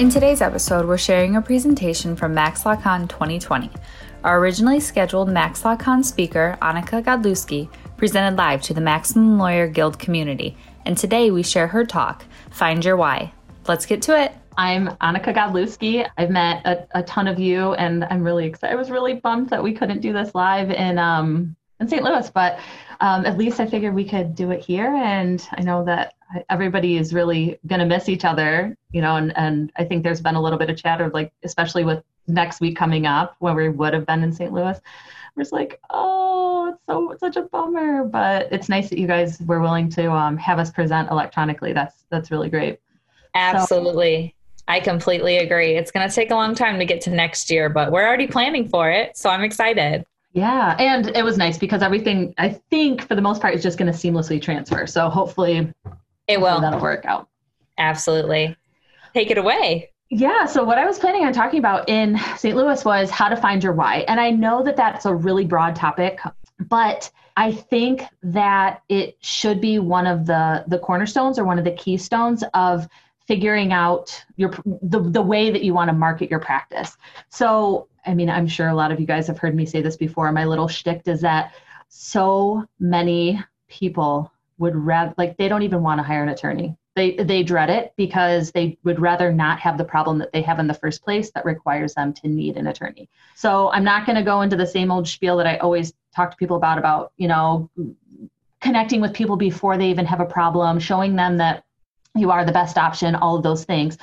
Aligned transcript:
In 0.00 0.08
today's 0.08 0.40
episode, 0.40 0.88
we're 0.88 0.96
sharing 0.96 1.36
a 1.36 1.42
presentation 1.42 2.16
from 2.16 2.32
Max 2.32 2.62
MaxLawCon 2.62 3.06
2020. 3.10 3.70
Our 4.24 4.38
originally 4.40 4.80
scheduled 4.80 5.28
Max 5.28 5.60
MaxLawCon 5.60 6.02
speaker, 6.06 6.56
Anneke 6.62 7.04
Godlewski, 7.04 7.68
presented 7.98 8.38
live 8.38 8.62
to 8.62 8.72
the 8.72 8.80
Maximum 8.80 9.36
Lawyer 9.36 9.68
Guild 9.68 9.98
community. 9.98 10.56
And 10.86 10.96
today 10.96 11.30
we 11.30 11.42
share 11.42 11.66
her 11.66 11.84
talk, 11.84 12.24
Find 12.50 12.82
Your 12.82 12.96
Why. 12.96 13.30
Let's 13.68 13.84
get 13.84 14.00
to 14.00 14.18
it. 14.18 14.32
I'm 14.56 14.88
Anneke 15.02 15.36
Godlewski. 15.36 16.08
I've 16.16 16.30
met 16.30 16.64
a, 16.64 16.86
a, 16.94 17.02
ton 17.02 17.28
of 17.28 17.38
you, 17.38 17.74
and 17.74 18.04
I'm 18.04 18.24
really 18.24 18.46
excited. 18.46 18.72
I 18.72 18.78
was 18.78 18.90
really 18.90 19.16
bummed 19.16 19.50
that 19.50 19.62
we 19.62 19.74
couldn't 19.74 20.00
do 20.00 20.14
this 20.14 20.34
live 20.34 20.70
in 20.70 20.98
um, 20.98 21.54
in 21.78 21.88
St. 21.88 22.02
Louis, 22.02 22.30
but 22.30 22.58
um, 23.00 23.26
at 23.26 23.36
least 23.36 23.60
I 23.60 23.66
figured 23.66 23.94
we 23.94 24.08
could 24.08 24.34
do 24.34 24.50
it 24.50 24.64
here. 24.64 24.94
And 24.96 25.46
I 25.52 25.60
know 25.60 25.84
that 25.84 26.14
everybody 26.48 26.96
is 26.96 27.12
really 27.12 27.58
going 27.66 27.80
to 27.80 27.86
miss 27.86 28.08
each 28.08 28.24
other, 28.24 28.76
you 28.92 29.00
know, 29.00 29.16
and, 29.16 29.36
and 29.36 29.72
I 29.76 29.84
think 29.84 30.04
there's 30.04 30.20
been 30.20 30.36
a 30.36 30.42
little 30.42 30.58
bit 30.58 30.70
of 30.70 30.76
chatter, 30.76 31.10
like 31.12 31.32
especially 31.44 31.84
with 31.84 32.02
next 32.26 32.60
week 32.60 32.76
coming 32.76 33.06
up 33.06 33.36
when 33.38 33.54
we 33.54 33.68
would 33.68 33.94
have 33.94 34.06
been 34.06 34.22
in 34.22 34.32
St. 34.32 34.52
Louis. 34.52 34.80
We're 35.34 35.42
just 35.42 35.52
like, 35.52 35.80
oh, 35.90 36.70
it's 36.70 36.82
so 36.88 37.10
it's 37.12 37.20
such 37.20 37.36
a 37.36 37.42
bummer. 37.42 38.04
But 38.04 38.52
it's 38.52 38.68
nice 38.68 38.90
that 38.90 38.98
you 38.98 39.06
guys 39.06 39.40
were 39.40 39.60
willing 39.60 39.88
to 39.90 40.10
um, 40.10 40.36
have 40.36 40.58
us 40.58 40.70
present 40.70 41.10
electronically. 41.10 41.72
That's 41.72 42.04
that's 42.10 42.30
really 42.30 42.50
great. 42.50 42.80
Absolutely. 43.34 44.34
So, 44.36 44.64
I 44.68 44.80
completely 44.80 45.38
agree. 45.38 45.76
It's 45.76 45.90
going 45.90 46.08
to 46.08 46.14
take 46.14 46.30
a 46.30 46.34
long 46.34 46.54
time 46.54 46.78
to 46.78 46.84
get 46.84 47.00
to 47.02 47.10
next 47.10 47.50
year, 47.50 47.68
but 47.68 47.90
we're 47.90 48.06
already 48.06 48.28
planning 48.28 48.68
for 48.68 48.88
it. 48.88 49.16
So 49.16 49.28
I'm 49.28 49.42
excited. 49.42 50.04
Yeah. 50.32 50.76
And 50.78 51.08
it 51.16 51.24
was 51.24 51.36
nice 51.36 51.58
because 51.58 51.82
everything, 51.82 52.34
I 52.38 52.50
think, 52.70 53.06
for 53.06 53.16
the 53.16 53.22
most 53.22 53.42
part, 53.42 53.54
is 53.54 53.64
just 53.64 53.78
going 53.78 53.92
to 53.92 53.98
seamlessly 53.98 54.40
transfer. 54.40 54.86
So 54.86 55.08
hopefully 55.08 55.72
it 56.30 56.40
will. 56.40 56.60
That'll 56.60 56.80
work 56.80 57.04
out. 57.04 57.28
Absolutely. 57.78 58.56
Take 59.14 59.30
it 59.30 59.38
away. 59.38 59.90
Yeah. 60.10 60.46
So, 60.46 60.64
what 60.64 60.78
I 60.78 60.86
was 60.86 60.98
planning 60.98 61.24
on 61.24 61.32
talking 61.32 61.58
about 61.58 61.88
in 61.88 62.18
St. 62.36 62.56
Louis 62.56 62.84
was 62.84 63.10
how 63.10 63.28
to 63.28 63.36
find 63.36 63.62
your 63.62 63.72
why. 63.72 64.04
And 64.08 64.20
I 64.20 64.30
know 64.30 64.62
that 64.64 64.76
that's 64.76 65.06
a 65.06 65.14
really 65.14 65.44
broad 65.44 65.76
topic, 65.76 66.18
but 66.58 67.10
I 67.36 67.52
think 67.52 68.02
that 68.22 68.82
it 68.88 69.16
should 69.20 69.60
be 69.60 69.78
one 69.78 70.06
of 70.06 70.26
the, 70.26 70.64
the 70.66 70.78
cornerstones 70.78 71.38
or 71.38 71.44
one 71.44 71.58
of 71.58 71.64
the 71.64 71.70
keystones 71.72 72.42
of 72.54 72.88
figuring 73.26 73.72
out 73.72 74.24
your 74.36 74.50
the, 74.82 75.00
the 75.00 75.22
way 75.22 75.50
that 75.50 75.62
you 75.62 75.72
want 75.72 75.88
to 75.88 75.94
market 75.94 76.28
your 76.28 76.40
practice. 76.40 76.96
So, 77.28 77.88
I 78.04 78.14
mean, 78.14 78.28
I'm 78.28 78.48
sure 78.48 78.68
a 78.68 78.74
lot 78.74 78.90
of 78.90 78.98
you 78.98 79.06
guys 79.06 79.28
have 79.28 79.38
heard 79.38 79.54
me 79.54 79.64
say 79.64 79.80
this 79.80 79.96
before. 79.96 80.30
My 80.32 80.44
little 80.44 80.66
shtick 80.66 81.02
is 81.06 81.20
that 81.20 81.54
so 81.88 82.66
many 82.80 83.40
people 83.68 84.32
would 84.60 84.76
rather 84.76 85.14
like 85.16 85.36
they 85.38 85.48
don't 85.48 85.62
even 85.62 85.82
want 85.82 85.98
to 85.98 86.02
hire 86.02 86.22
an 86.22 86.28
attorney. 86.28 86.76
They 86.94 87.16
they 87.16 87.42
dread 87.42 87.70
it 87.70 87.94
because 87.96 88.52
they 88.52 88.78
would 88.84 89.00
rather 89.00 89.32
not 89.32 89.58
have 89.58 89.78
the 89.78 89.84
problem 89.84 90.18
that 90.18 90.32
they 90.32 90.42
have 90.42 90.58
in 90.58 90.66
the 90.66 90.74
first 90.74 91.02
place 91.02 91.30
that 91.32 91.46
requires 91.46 91.94
them 91.94 92.12
to 92.14 92.28
need 92.28 92.56
an 92.56 92.66
attorney. 92.66 93.08
So 93.34 93.70
i'm 93.72 93.84
not 93.84 94.06
going 94.06 94.16
to 94.16 94.22
go 94.22 94.42
into 94.42 94.56
the 94.56 94.66
same 94.66 94.90
old 94.90 95.08
spiel 95.08 95.38
that 95.38 95.46
i 95.46 95.56
always 95.56 95.94
talk 96.14 96.30
to 96.30 96.36
people 96.36 96.56
about 96.56 96.78
about 96.78 97.12
you 97.16 97.26
know 97.26 97.70
connecting 98.60 99.00
with 99.00 99.14
people 99.14 99.36
before 99.36 99.78
they 99.78 99.90
even 99.90 100.04
have 100.04 100.20
a 100.20 100.26
problem 100.26 100.78
showing 100.78 101.16
them 101.16 101.38
that 101.38 101.64
you 102.14 102.30
are 102.30 102.44
the 102.44 102.52
best 102.52 102.76
option 102.76 103.14
all 103.14 103.36
of 103.36 103.42
those 103.42 103.64
things 103.64 103.96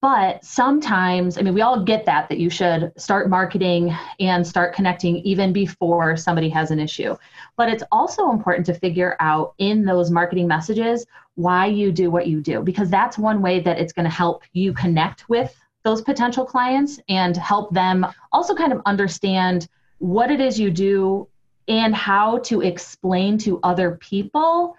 but 0.00 0.44
sometimes 0.44 1.36
i 1.38 1.42
mean 1.42 1.54
we 1.54 1.62
all 1.62 1.82
get 1.82 2.04
that 2.04 2.28
that 2.28 2.38
you 2.38 2.50
should 2.50 2.92
start 2.96 3.28
marketing 3.28 3.94
and 4.20 4.46
start 4.46 4.74
connecting 4.74 5.16
even 5.18 5.52
before 5.52 6.16
somebody 6.16 6.48
has 6.48 6.70
an 6.70 6.78
issue. 6.78 7.16
But 7.56 7.68
it's 7.68 7.82
also 7.90 8.30
important 8.30 8.66
to 8.66 8.74
figure 8.74 9.16
out 9.20 9.54
in 9.58 9.84
those 9.84 10.10
marketing 10.10 10.46
messages 10.46 11.06
why 11.34 11.66
you 11.66 11.92
do 11.92 12.10
what 12.10 12.26
you 12.26 12.40
do 12.40 12.62
because 12.62 12.90
that's 12.90 13.18
one 13.18 13.42
way 13.42 13.60
that 13.60 13.78
it's 13.78 13.92
going 13.92 14.04
to 14.04 14.10
help 14.10 14.42
you 14.52 14.72
connect 14.72 15.28
with 15.28 15.54
those 15.84 16.02
potential 16.02 16.44
clients 16.44 16.98
and 17.08 17.36
help 17.36 17.72
them 17.72 18.06
also 18.32 18.54
kind 18.54 18.72
of 18.72 18.82
understand 18.86 19.68
what 19.98 20.30
it 20.30 20.40
is 20.40 20.58
you 20.58 20.70
do 20.70 21.28
and 21.68 21.94
how 21.94 22.38
to 22.38 22.60
explain 22.62 23.38
to 23.38 23.60
other 23.62 23.96
people 23.96 24.76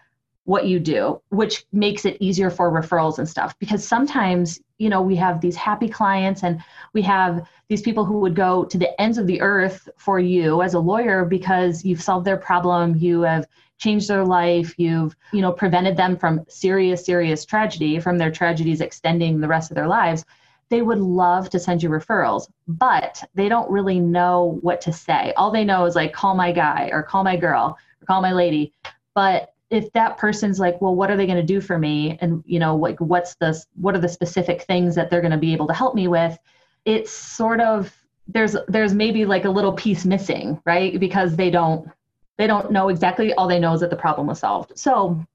what 0.49 0.65
you 0.65 0.79
do, 0.79 1.21
which 1.29 1.63
makes 1.71 2.05
it 2.05 2.17
easier 2.19 2.49
for 2.49 2.71
referrals 2.71 3.19
and 3.19 3.29
stuff. 3.29 3.53
Because 3.59 3.87
sometimes, 3.87 4.59
you 4.79 4.89
know, 4.89 4.99
we 4.99 5.15
have 5.15 5.41
these 5.41 5.55
happy 5.55 5.87
clients 5.87 6.41
and 6.43 6.59
we 6.91 7.03
have 7.03 7.47
these 7.67 7.83
people 7.83 8.03
who 8.03 8.17
would 8.17 8.33
go 8.33 8.65
to 8.65 8.75
the 8.79 8.99
ends 8.99 9.19
of 9.19 9.27
the 9.27 9.39
earth 9.41 9.87
for 9.97 10.19
you 10.19 10.63
as 10.63 10.73
a 10.73 10.79
lawyer 10.79 11.23
because 11.23 11.85
you've 11.85 12.01
solved 12.01 12.25
their 12.25 12.35
problem, 12.35 12.95
you 12.95 13.21
have 13.21 13.45
changed 13.77 14.07
their 14.07 14.25
life, 14.25 14.73
you've, 14.79 15.15
you 15.33 15.41
know, 15.41 15.51
prevented 15.51 15.95
them 15.95 16.17
from 16.17 16.43
serious, 16.49 17.05
serious 17.05 17.45
tragedy, 17.45 17.99
from 17.99 18.17
their 18.17 18.31
tragedies 18.31 18.81
extending 18.81 19.39
the 19.39 19.47
rest 19.47 19.69
of 19.69 19.75
their 19.75 19.87
lives. 19.87 20.25
They 20.69 20.81
would 20.81 20.97
love 20.99 21.51
to 21.51 21.59
send 21.59 21.83
you 21.83 21.89
referrals, 21.89 22.49
but 22.67 23.23
they 23.35 23.49
don't 23.49 23.69
really 23.69 23.99
know 23.99 24.57
what 24.61 24.81
to 24.81 24.91
say. 24.91 25.31
All 25.37 25.51
they 25.51 25.63
know 25.63 25.85
is 25.85 25.95
like, 25.95 26.11
call 26.11 26.33
my 26.33 26.51
guy 26.51 26.89
or 26.91 27.03
call 27.03 27.23
my 27.23 27.37
girl 27.37 27.77
or 28.01 28.05
call 28.07 28.23
my 28.23 28.33
lady. 28.33 28.73
But 29.13 29.53
if 29.69 29.91
that 29.93 30.17
person's 30.17 30.59
like 30.59 30.81
well 30.81 30.95
what 30.95 31.11
are 31.11 31.17
they 31.17 31.25
going 31.25 31.37
to 31.37 31.43
do 31.43 31.61
for 31.61 31.77
me? 31.77 32.17
And 32.21 32.43
you 32.45 32.59
know 32.59 32.75
like 32.75 32.99
what's 32.99 33.35
the 33.35 33.61
what 33.75 33.95
are 33.95 33.99
the 33.99 34.09
specific 34.09 34.63
things 34.63 34.95
that 34.95 35.09
they're 35.09 35.21
going 35.21 35.31
to 35.31 35.37
be 35.37 35.53
able 35.53 35.67
to 35.67 35.73
help 35.73 35.95
me 35.95 36.07
with? 36.07 36.37
It's 36.85 37.11
sort 37.11 37.61
of 37.61 37.93
there's 38.27 38.55
there's 38.67 38.93
maybe 38.93 39.25
like 39.25 39.45
a 39.45 39.49
little 39.49 39.73
piece 39.73 40.05
missing 40.05 40.61
right? 40.65 40.99
Because 40.99 41.35
they 41.35 41.49
don't 41.49 41.89
they 42.37 42.47
don't 42.47 42.71
know 42.71 42.89
exactly. 42.89 43.33
All 43.33 43.47
they 43.47 43.59
know 43.59 43.73
is 43.73 43.81
that 43.81 43.89
the 43.89 43.95
problem 43.95 44.27
was 44.27 44.39
solved. 44.39 44.77
So 44.77 45.25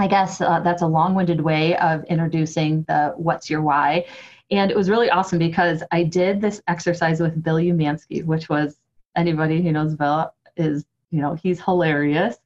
i 0.00 0.06
guess 0.06 0.40
uh, 0.40 0.60
that's 0.60 0.82
a 0.82 0.86
long-winded 0.86 1.40
way 1.40 1.76
of 1.78 2.04
introducing 2.04 2.84
the 2.84 3.12
what's 3.16 3.50
your 3.50 3.62
why. 3.62 4.06
And 4.50 4.70
it 4.70 4.76
was 4.76 4.88
really 4.88 5.10
awesome 5.10 5.38
because 5.38 5.82
i 5.92 6.02
did 6.02 6.40
this 6.40 6.62
exercise 6.68 7.20
with 7.20 7.42
bill 7.42 7.56
umansky 7.56 8.24
which 8.24 8.48
was 8.48 8.78
anybody 9.16 9.60
who 9.62 9.72
knows 9.72 9.94
bill 9.94 10.32
is 10.56 10.86
you 11.10 11.20
know 11.20 11.34
he's 11.34 11.60
hilarious 11.60 12.36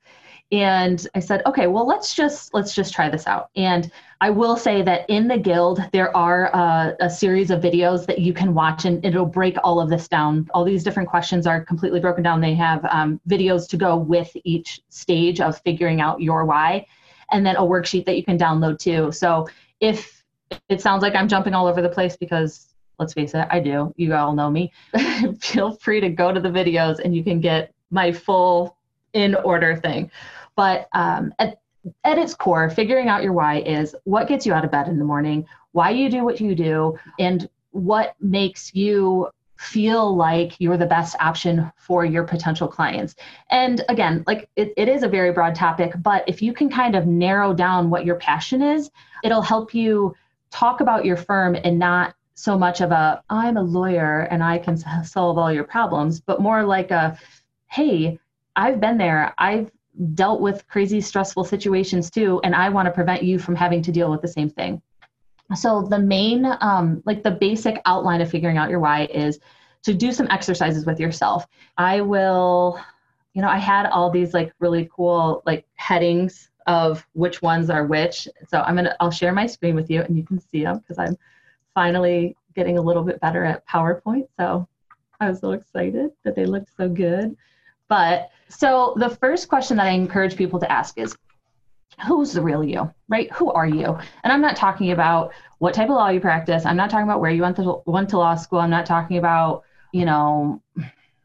and 0.53 1.09
i 1.15 1.19
said 1.19 1.43
okay 1.47 1.67
well 1.67 1.87
let's 1.87 2.15
just 2.15 2.53
let's 2.55 2.75
just 2.75 2.93
try 2.93 3.09
this 3.09 3.27
out. 3.27 3.49
And 3.57 3.91
i 4.21 4.31
will 4.31 4.57
say 4.57 4.83
that 4.83 5.09
in 5.09 5.27
the 5.27 5.39
guild 5.39 5.83
there 5.93 6.15
are 6.15 6.55
uh, 6.55 6.93
a 7.01 7.11
series 7.11 7.51
of 7.51 7.61
videos 7.61 8.07
that 8.07 8.21
you 8.21 8.33
can 8.33 8.55
watch 8.55 8.85
and 8.85 9.05
it'll 9.05 9.27
break 9.27 9.57
all 9.65 9.81
of 9.81 9.89
this 9.89 10.07
down. 10.07 10.49
All 10.55 10.65
these 10.65 10.85
different 10.85 11.09
questions 11.09 11.47
are 11.47 11.65
completely 11.65 12.01
broken 12.01 12.23
down. 12.23 12.41
They 12.41 12.55
have 12.55 12.85
um, 12.85 13.21
videos 13.29 13.69
to 13.71 13.77
go 13.77 13.97
with 13.97 14.31
each 14.45 14.83
stage 14.91 15.41
of 15.41 15.59
figuring 15.63 16.01
out 16.01 16.21
your 16.21 16.45
why 16.45 16.87
and 17.33 17.45
then 17.45 17.57
a 17.57 17.63
worksheet 17.63 18.05
that 18.05 18.17
you 18.17 18.23
can 18.23 18.39
download 18.39 18.79
too. 18.79 19.11
So 19.11 19.49
if 19.81 20.23
it 20.69 20.83
sounds 20.83 21.03
like 21.03 21.15
i'm 21.15 21.29
jumping 21.29 21.55
all 21.55 21.67
over 21.67 21.81
the 21.81 21.89
place 21.89 22.15
because 22.15 22.75
let's 22.99 23.15
face 23.15 23.33
it 23.35 23.49
i 23.51 23.59
do. 23.59 23.95
You 23.97 24.15
all 24.15 24.35
know 24.35 24.51
me. 24.51 24.71
Feel 25.41 25.77
free 25.77 26.01
to 26.01 26.11
go 26.11 26.31
to 26.31 26.41
the 26.41 26.51
videos 26.51 26.99
and 27.03 27.17
you 27.17 27.25
can 27.25 27.41
get 27.41 27.73
my 27.91 28.13
full 28.13 28.77
in 29.13 29.35
order 29.35 29.77
thing. 29.77 30.11
But 30.57 30.89
um, 30.93 31.33
at, 31.39 31.61
at 32.05 32.19
its 32.19 32.35
core, 32.35 32.71
figuring 32.71 33.09
out 33.09 33.23
your 33.23 33.33
why 33.33 33.61
is 33.61 33.95
what 34.05 34.29
gets 34.29 34.47
you 34.47 34.53
out 34.53 34.65
of 34.65 34.71
bed 34.71 34.89
in 34.89 34.99
the 34.99 35.05
morning, 35.05 35.47
why 35.73 35.91
you 35.91 36.09
do 36.11 36.25
what 36.25 36.41
you 36.41 36.55
do, 36.55 36.99
and 37.19 37.49
what 37.71 38.15
makes 38.21 38.75
you 38.75 39.29
feel 39.57 40.15
like 40.17 40.61
you're 40.61 40.77
the 40.77 40.87
best 40.87 41.15
option 41.21 41.71
for 41.77 42.05
your 42.05 42.25
potential 42.25 42.67
clients. 42.67 43.15
And 43.51 43.85
again, 43.89 44.25
like 44.27 44.49
it, 44.57 44.73
it 44.77 44.89
is 44.89 45.05
a 45.05 45.09
very 45.09 45.33
broad 45.33 45.55
topic, 45.55 45.93
but 46.03 46.25
if 46.27 46.43
you 46.43 46.53
can 46.53 46.69
kind 46.69 46.97
of 46.97 47.07
narrow 47.07 47.55
down 47.55 47.89
what 47.89 48.05
your 48.05 48.17
passion 48.17 48.61
is, 48.61 48.91
it'll 49.23 49.43
help 49.43 49.73
you 49.73 50.15
talk 50.51 50.81
about 50.81 51.05
your 51.05 51.17
firm 51.17 51.57
and 51.63 51.79
not 51.79 52.15
so 52.35 52.59
much 52.59 52.81
of 52.81 52.91
a 52.91 53.23
I'm 53.31 53.57
a 53.57 53.63
lawyer 53.63 54.23
and 54.31 54.43
I 54.43 54.59
can 54.59 54.77
solve 55.05 55.39
all 55.39 55.53
your 55.53 55.65
problems, 55.65 56.21
but 56.21 56.41
more 56.41 56.65
like 56.65 56.91
a 56.91 57.17
hey, 57.69 58.19
I've 58.57 58.81
been 58.81 58.99
there. 58.99 59.33
I've 59.39 59.71
dealt 60.15 60.41
with 60.41 60.67
crazy 60.69 61.01
stressful 61.01 61.45
situations 61.45 62.11
too 62.11 62.41
and 62.45 62.55
I 62.55 62.69
want 62.71 62.87
to 62.87 62.93
prevent 62.93 63.23
you 63.23 63.39
from 63.39 63.55
having 63.55 63.83
to 63.83 63.93
deal 63.93 64.11
with 64.11 64.23
the 64.23 64.29
same 64.29 64.49
thing. 64.49 64.81
So 65.55 65.83
the 65.83 65.99
main, 65.99 66.47
um, 66.61 67.03
like 67.05 67.23
the 67.23 67.31
basic 67.31 67.81
outline 67.85 68.21
of 68.21 68.31
figuring 68.31 68.57
out 68.57 68.71
your 68.71 68.81
why 68.81 69.05
is 69.07 69.39
to 69.83 69.93
do 69.93 70.13
some 70.13 70.29
exercises 70.31 70.87
with 70.87 70.99
yourself. 70.99 71.47
I 71.77 72.01
will, 72.01 72.81
you 73.35 73.43
know, 73.43 73.49
I 73.49 73.59
had 73.59 73.87
all 73.87 74.11
these 74.11 74.33
like 74.33 74.55
really 74.61 74.89
cool 74.95 75.43
like 75.45 75.67
headings 75.75 76.51
of 76.67 77.07
which 77.13 77.43
ones 77.43 77.69
are 77.69 77.85
which. 77.85 78.29
So 78.49 78.61
I'm 78.61 78.77
gonna, 78.77 78.97
I'll 79.01 79.11
share 79.11 79.33
my 79.33 79.47
screen 79.47 79.75
with 79.75 79.91
you 79.91 80.03
and 80.03 80.17
you 80.17 80.25
can 80.25 80.41
see 80.41 80.63
them 80.63 80.79
because 80.79 80.99
I'm 80.99 81.17
finally 81.75 82.37
getting 82.55 82.79
a 82.79 82.83
little 82.83 83.03
bit 83.03 83.21
better 83.21 83.45
at 83.45 83.67
PowerPoint. 83.67 84.29
So 84.39 84.69
I 85.21 85.29
was 85.29 85.41
so 85.41 85.53
excited 85.53 86.11
that 86.25 86.35
they 86.35 86.47
looked 86.47 86.71
so 86.77 86.89
good. 86.89 87.37
But 87.93 88.31
so 88.49 88.95
the 88.97 89.11
first 89.11 89.51
question 89.51 89.77
that 89.77 89.87
I 89.87 89.91
encourage 89.91 90.35
people 90.35 90.59
to 90.61 90.73
ask 90.73 90.97
is 90.97 91.15
who's 92.07 92.33
the 92.33 92.41
real 92.41 92.65
you, 92.65 92.91
right? 93.11 93.31
Who 93.33 93.53
are 93.53 93.67
you? 93.67 93.99
And 94.25 94.33
I'm 94.33 94.41
not 94.41 94.57
talking 94.57 94.93
about 94.93 95.35
what 95.59 95.75
type 95.75 95.91
of 95.91 95.97
law 95.97 96.09
you 96.09 96.19
practice. 96.19 96.65
I'm 96.65 96.79
not 96.79 96.89
talking 96.89 97.05
about 97.05 97.21
where 97.21 97.31
you 97.31 97.43
went 97.43 97.57
to, 97.57 97.83
went 97.85 98.09
to 98.09 98.17
law 98.17 98.35
school. 98.35 98.61
I'm 98.61 98.71
not 98.71 98.87
talking 98.87 99.19
about, 99.19 99.65
you 99.93 100.07
know, 100.07 100.63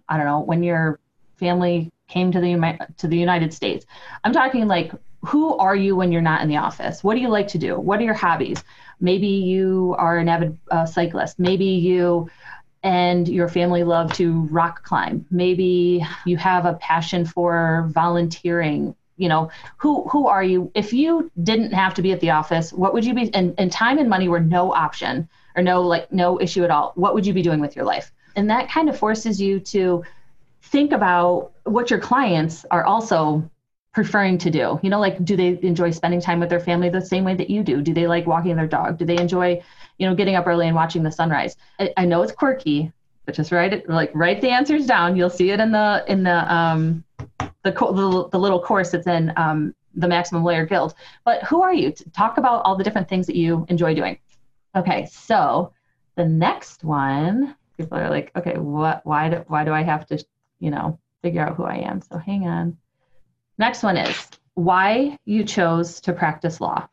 I 0.09 0.17
don't 0.17 0.25
know, 0.25 0.41
when 0.41 0.61
your 0.61 0.99
family 1.37 1.89
came 2.09 2.33
to 2.33 2.41
the 2.41 2.77
to 2.97 3.07
the 3.07 3.17
United 3.17 3.53
States. 3.53 3.85
I'm 4.25 4.33
talking 4.33 4.67
like 4.67 4.91
who 5.21 5.55
are 5.57 5.75
you 5.75 5.95
when 5.95 6.11
you're 6.11 6.21
not 6.21 6.41
in 6.41 6.49
the 6.49 6.57
office? 6.57 7.01
What 7.01 7.15
do 7.15 7.21
you 7.21 7.29
like 7.29 7.47
to 7.49 7.57
do? 7.57 7.79
What 7.79 7.99
are 7.99 8.03
your 8.03 8.13
hobbies? 8.13 8.61
Maybe 8.99 9.27
you 9.27 9.95
are 9.97 10.17
an 10.17 10.27
avid 10.27 10.57
uh, 10.69 10.85
cyclist. 10.85 11.39
Maybe 11.39 11.65
you 11.65 12.29
and 12.87 13.27
your 13.27 13.49
family 13.49 13.83
love 13.83 14.13
to 14.13 14.47
rock 14.49 14.81
climb. 14.85 15.25
Maybe 15.29 16.07
you 16.25 16.37
have 16.37 16.65
a 16.65 16.75
passion 16.75 17.25
for 17.25 17.89
volunteering. 17.91 18.95
You 19.17 19.27
know 19.27 19.51
who 19.75 20.07
who 20.07 20.27
are 20.27 20.43
you? 20.43 20.71
If 20.73 20.93
you 20.93 21.29
didn't 21.43 21.73
have 21.73 21.95
to 21.95 22.01
be 22.01 22.13
at 22.13 22.21
the 22.21 22.29
office 22.29 22.71
what 22.71 22.93
would 22.93 23.03
you 23.03 23.13
be 23.13 23.33
and, 23.33 23.53
and 23.57 23.69
time 23.69 23.97
and 23.97 24.09
money 24.09 24.29
were 24.29 24.39
no 24.39 24.73
option 24.73 25.27
or 25.57 25.63
no 25.63 25.81
like 25.81 26.13
no 26.13 26.39
issue 26.39 26.63
at 26.63 26.71
all. 26.71 26.93
What 26.95 27.13
would 27.13 27.25
you 27.25 27.33
be 27.33 27.41
doing 27.41 27.59
with 27.59 27.75
your 27.75 27.83
life? 27.83 28.09
And 28.37 28.49
that 28.51 28.69
kind 28.69 28.87
of 28.87 28.97
forces 28.97 29.41
you 29.41 29.59
to 29.75 30.05
think 30.61 30.93
about 30.93 31.51
what 31.65 31.89
your 31.89 31.99
clients 31.99 32.65
are 32.71 32.85
also 32.85 33.49
preferring 33.91 34.37
to 34.37 34.49
do. 34.49 34.79
You 34.81 34.89
know 34.89 35.01
like 35.01 35.25
do 35.25 35.35
they 35.35 35.59
enjoy 35.61 35.91
spending 35.91 36.21
time 36.21 36.39
with 36.39 36.49
their 36.49 36.61
family 36.61 36.87
the 36.87 37.01
same 37.01 37.25
way 37.25 37.35
that 37.35 37.49
you 37.49 37.63
do? 37.63 37.81
Do 37.81 37.93
they 37.93 38.07
like 38.07 38.27
walking 38.27 38.55
their 38.55 38.67
dog? 38.67 38.97
Do 38.97 39.03
they 39.03 39.17
enjoy 39.17 39.61
you 39.97 40.07
know 40.07 40.15
getting 40.15 40.35
up 40.35 40.47
early 40.47 40.67
and 40.67 40.75
watching 40.75 41.03
the 41.03 41.11
sunrise 41.11 41.55
i, 41.79 41.91
I 41.97 42.05
know 42.05 42.21
it's 42.21 42.31
quirky 42.31 42.91
but 43.25 43.35
just 43.35 43.51
write 43.51 43.73
it 43.73 43.89
like 43.89 44.11
write 44.13 44.41
the 44.41 44.49
answers 44.49 44.85
down 44.85 45.15
you'll 45.15 45.29
see 45.29 45.51
it 45.51 45.59
in 45.59 45.71
the 45.71 46.03
in 46.07 46.23
the 46.23 46.53
um 46.53 47.03
the, 47.63 47.71
the, 47.71 48.29
the 48.31 48.39
little 48.39 48.61
course 48.61 48.91
that's 48.91 49.07
in 49.07 49.33
um, 49.35 49.73
the 49.95 50.07
Maximum 50.07 50.43
Lawyer 50.43 50.65
Guild. 50.65 50.93
But 51.25 51.43
who 51.43 51.61
are 51.61 51.73
you? 51.73 51.91
Talk 52.13 52.37
about 52.37 52.61
all 52.63 52.75
the 52.75 52.83
different 52.83 53.09
things 53.09 53.27
that 53.27 53.35
you 53.35 53.65
enjoy 53.69 53.93
doing. 53.93 54.17
Okay, 54.75 55.07
so 55.11 55.73
the 56.15 56.25
next 56.25 56.83
one, 56.83 57.55
people 57.77 57.97
are 57.97 58.09
like, 58.09 58.31
okay, 58.35 58.57
what? 58.57 59.05
Why 59.05 59.29
do 59.29 59.43
why 59.47 59.63
do 59.63 59.71
I 59.71 59.81
have 59.81 60.05
to, 60.07 60.23
you 60.59 60.69
know, 60.69 60.99
figure 61.21 61.41
out 61.41 61.55
who 61.55 61.63
I 61.63 61.77
am? 61.77 62.01
So 62.01 62.17
hang 62.17 62.47
on. 62.47 62.77
Next 63.57 63.81
one 63.81 63.97
is 63.97 64.29
why 64.53 65.17
you 65.25 65.43
chose 65.43 65.99
to 66.01 66.13
practice 66.13 66.61
law, 66.61 66.87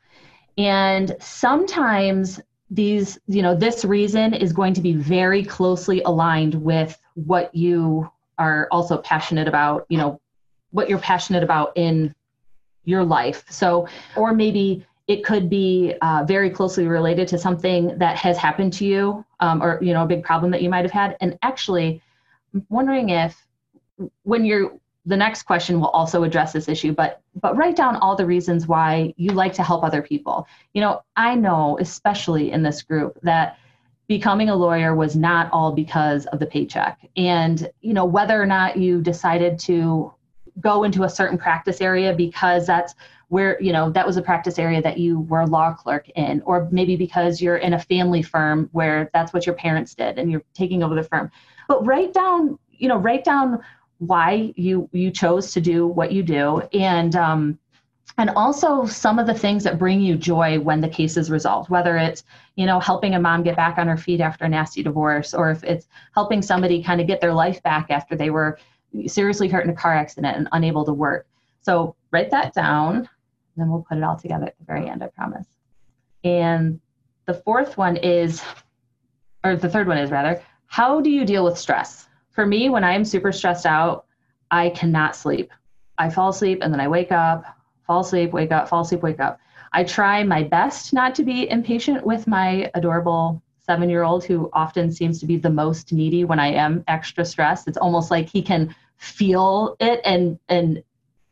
and 0.56 1.14
sometimes 1.20 2.40
these, 2.70 3.18
you 3.26 3.42
know, 3.42 3.54
this 3.54 3.84
reason 3.84 4.34
is 4.34 4.52
going 4.52 4.74
to 4.74 4.80
be 4.80 4.94
very 4.94 5.44
closely 5.44 6.02
aligned 6.02 6.54
with 6.54 6.98
what 7.14 7.54
you 7.54 8.10
are 8.38 8.68
also 8.70 8.98
passionate 8.98 9.46
about, 9.46 9.86
you 9.88 9.98
know, 9.98 10.20
what 10.70 10.88
you're 10.88 10.98
passionate 10.98 11.42
about 11.42 11.72
in 11.76 12.14
your 12.84 13.04
life. 13.04 13.44
So, 13.48 13.86
or 14.16 14.34
maybe 14.34 14.84
it 15.06 15.24
could 15.24 15.50
be 15.50 15.94
uh, 16.00 16.24
very 16.26 16.50
closely 16.50 16.86
related 16.86 17.28
to 17.28 17.38
something 17.38 17.96
that 17.98 18.16
has 18.16 18.38
happened 18.38 18.72
to 18.74 18.84
you 18.86 19.24
um, 19.40 19.62
or, 19.62 19.78
you 19.82 19.92
know, 19.92 20.02
a 20.02 20.06
big 20.06 20.24
problem 20.24 20.50
that 20.52 20.62
you 20.62 20.70
might 20.70 20.84
have 20.84 20.90
had. 20.90 21.16
And 21.20 21.38
actually, 21.42 22.02
I'm 22.54 22.66
wondering 22.70 23.10
if 23.10 23.46
when 24.22 24.44
you're, 24.44 24.72
the 25.06 25.16
next 25.16 25.42
question 25.42 25.80
will 25.80 25.88
also 25.88 26.22
address 26.22 26.52
this 26.52 26.68
issue, 26.68 26.92
but 26.92 27.20
but 27.40 27.56
write 27.56 27.76
down 27.76 27.96
all 27.96 28.16
the 28.16 28.26
reasons 28.26 28.66
why 28.66 29.12
you 29.16 29.30
like 29.30 29.52
to 29.54 29.62
help 29.62 29.84
other 29.84 30.00
people. 30.00 30.46
You 30.72 30.80
know, 30.80 31.02
I 31.16 31.34
know, 31.34 31.78
especially 31.80 32.52
in 32.52 32.62
this 32.62 32.82
group, 32.82 33.18
that 33.22 33.58
becoming 34.06 34.48
a 34.48 34.56
lawyer 34.56 34.94
was 34.94 35.16
not 35.16 35.50
all 35.52 35.72
because 35.72 36.26
of 36.26 36.38
the 36.38 36.46
paycheck. 36.46 36.98
And, 37.16 37.70
you 37.80 37.94
know, 37.94 38.04
whether 38.04 38.40
or 38.40 38.46
not 38.46 38.76
you 38.76 39.00
decided 39.00 39.58
to 39.60 40.12
go 40.60 40.84
into 40.84 41.04
a 41.04 41.08
certain 41.08 41.38
practice 41.38 41.80
area 41.80 42.14
because 42.14 42.66
that's 42.66 42.94
where 43.28 43.60
you 43.60 43.72
know 43.72 43.90
that 43.90 44.06
was 44.06 44.16
a 44.16 44.22
practice 44.22 44.58
area 44.58 44.80
that 44.80 44.98
you 44.98 45.20
were 45.20 45.40
a 45.40 45.46
law 45.46 45.72
clerk 45.72 46.08
in 46.10 46.40
or 46.42 46.68
maybe 46.70 46.94
because 46.94 47.40
you're 47.40 47.56
in 47.56 47.72
a 47.72 47.78
family 47.78 48.22
firm 48.22 48.68
where 48.72 49.10
that's 49.12 49.32
what 49.32 49.46
your 49.46 49.54
parents 49.54 49.94
did 49.94 50.18
and 50.18 50.30
you're 50.30 50.44
taking 50.52 50.82
over 50.84 50.94
the 50.94 51.02
firm 51.02 51.30
but 51.66 51.84
write 51.84 52.12
down 52.12 52.56
you 52.70 52.86
know 52.86 52.96
write 52.96 53.24
down 53.24 53.58
why 54.06 54.52
you 54.56 54.88
you 54.92 55.10
chose 55.10 55.52
to 55.52 55.60
do 55.60 55.86
what 55.86 56.12
you 56.12 56.22
do 56.22 56.60
and 56.72 57.16
um 57.16 57.58
and 58.16 58.30
also 58.30 58.86
some 58.86 59.18
of 59.18 59.26
the 59.26 59.34
things 59.34 59.64
that 59.64 59.78
bring 59.78 60.00
you 60.00 60.16
joy 60.16 60.60
when 60.60 60.80
the 60.80 60.88
case 60.88 61.16
is 61.16 61.30
resolved 61.30 61.70
whether 61.70 61.96
it's 61.96 62.24
you 62.56 62.66
know 62.66 62.78
helping 62.78 63.14
a 63.14 63.20
mom 63.20 63.42
get 63.42 63.56
back 63.56 63.78
on 63.78 63.88
her 63.88 63.96
feet 63.96 64.20
after 64.20 64.44
a 64.44 64.48
nasty 64.48 64.82
divorce 64.82 65.34
or 65.34 65.50
if 65.50 65.64
it's 65.64 65.88
helping 66.14 66.42
somebody 66.42 66.82
kind 66.82 67.00
of 67.00 67.06
get 67.06 67.20
their 67.20 67.34
life 67.34 67.62
back 67.62 67.90
after 67.90 68.14
they 68.16 68.30
were 68.30 68.58
seriously 69.06 69.48
hurt 69.48 69.64
in 69.64 69.70
a 69.70 69.74
car 69.74 69.94
accident 69.94 70.36
and 70.36 70.48
unable 70.52 70.84
to 70.84 70.92
work. 70.92 71.26
So 71.60 71.96
write 72.10 72.30
that 72.30 72.54
down, 72.54 72.96
and 72.96 73.08
then 73.56 73.70
we'll 73.70 73.84
put 73.88 73.98
it 73.98 74.04
all 74.04 74.16
together 74.16 74.46
at 74.46 74.58
the 74.58 74.64
very 74.64 74.88
end, 74.88 75.02
I 75.02 75.08
promise. 75.08 75.46
And 76.22 76.80
the 77.26 77.34
fourth 77.34 77.76
one 77.76 77.96
is, 77.96 78.42
or 79.42 79.56
the 79.56 79.68
third 79.68 79.88
one 79.88 79.98
is 79.98 80.10
rather, 80.10 80.42
how 80.66 81.00
do 81.00 81.10
you 81.10 81.24
deal 81.24 81.44
with 81.44 81.58
stress? 81.58 82.08
For 82.34 82.44
me, 82.44 82.68
when 82.68 82.84
I'm 82.84 83.04
super 83.04 83.32
stressed 83.32 83.64
out, 83.64 84.06
I 84.50 84.70
cannot 84.70 85.16
sleep. 85.16 85.50
I 85.96 86.10
fall 86.10 86.30
asleep 86.30 86.58
and 86.62 86.72
then 86.72 86.80
I 86.80 86.88
wake 86.88 87.12
up, 87.12 87.44
fall 87.86 88.00
asleep, 88.00 88.32
wake 88.32 88.52
up, 88.52 88.68
fall 88.68 88.82
asleep, 88.82 89.02
wake 89.02 89.20
up. 89.20 89.40
I 89.72 89.84
try 89.84 90.22
my 90.22 90.42
best 90.42 90.92
not 90.92 91.14
to 91.16 91.24
be 91.24 91.48
impatient 91.48 92.04
with 92.04 92.26
my 92.26 92.70
adorable 92.74 93.42
seven 93.58 93.88
year 93.88 94.02
old 94.02 94.24
who 94.24 94.50
often 94.52 94.92
seems 94.92 95.18
to 95.20 95.26
be 95.26 95.36
the 95.36 95.50
most 95.50 95.92
needy 95.92 96.24
when 96.24 96.38
I 96.38 96.48
am 96.48 96.84
extra 96.86 97.24
stressed. 97.24 97.66
It's 97.66 97.78
almost 97.78 98.10
like 98.10 98.28
he 98.28 98.42
can 98.42 98.74
feel 98.96 99.76
it 99.80 100.00
and 100.04 100.38
and 100.48 100.82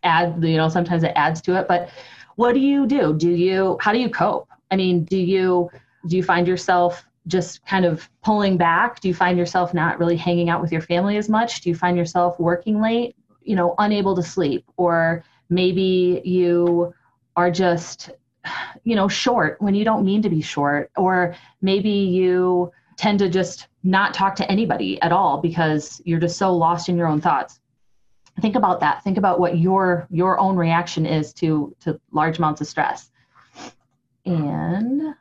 add 0.02 0.42
you 0.42 0.56
know 0.56 0.68
sometimes 0.68 1.02
it 1.04 1.12
adds 1.14 1.40
to 1.40 1.59
it 1.59 1.68
but 1.68 1.88
what 2.37 2.54
do 2.54 2.61
you 2.61 2.87
do 2.87 3.14
do 3.14 3.30
you 3.30 3.78
how 3.80 3.92
do 3.92 3.99
you 3.99 4.11
cope 4.11 4.49
i 4.71 4.76
mean 4.76 5.04
do 5.04 5.16
you 5.16 5.71
do 6.09 6.16
you 6.16 6.23
find 6.23 6.49
yourself 6.49 7.06
just 7.26 7.64
kind 7.67 7.85
of 7.85 8.09
pulling 8.23 8.57
back. 8.57 9.00
Do 9.00 9.09
you 9.09 9.14
find 9.14 9.38
yourself 9.38 9.75
not 9.75 9.99
really 9.99 10.17
hanging 10.17 10.50
out 10.50 10.61
with 10.61 10.73
your 10.73 10.81
family 10.81 11.17
as 11.17 11.29
much? 11.29 11.61
Do 11.61 11.69
you 11.69 11.75
find 11.75 11.97
yourself 11.97 12.38
working 12.38 12.81
late 12.81 13.17
you 13.45 13.57
know 13.57 13.75
unable 13.79 14.14
to 14.17 14.23
sleep? 14.23 14.64
Or 14.76 15.25
maybe 15.49 16.23
you 16.25 16.95
are 17.37 17.50
just 17.50 18.11
you 18.85 18.97
know 18.97 19.09
short 19.09 19.61
when 19.61 19.75
you 19.75 19.85
don't 19.85 20.05
mean 20.05 20.23
to 20.23 20.31
be 20.31 20.41
short. 20.41 20.91
Or 20.97 21.37
maybe 21.61 21.91
you 21.91 22.73
tend 22.97 23.19
to 23.21 23.29
just 23.29 23.69
not 23.83 24.14
talk 24.14 24.37
to 24.37 24.50
anybody 24.50 25.00
at 25.02 25.12
all 25.12 25.38
because 25.38 26.00
you're 26.05 26.21
just 26.21 26.38
so 26.38 26.55
lost 26.55 26.88
in 26.88 26.97
your 26.97 27.09
own 27.09 27.21
thoughts. 27.21 27.59
Think 28.41 28.57
about 28.57 28.81
that. 28.81 29.02
Think 29.05 29.19
about 29.19 29.41
what 29.41 29.59
your 29.59 30.07
your 30.11 30.38
own 30.38 30.57
reaction 30.57 31.07
is 31.07 31.33
to 31.35 31.75
to 31.81 32.00
large 32.12 32.38
amounts 32.38 32.61
of 32.61 32.67
stress. 32.67 33.11
And 34.25 35.14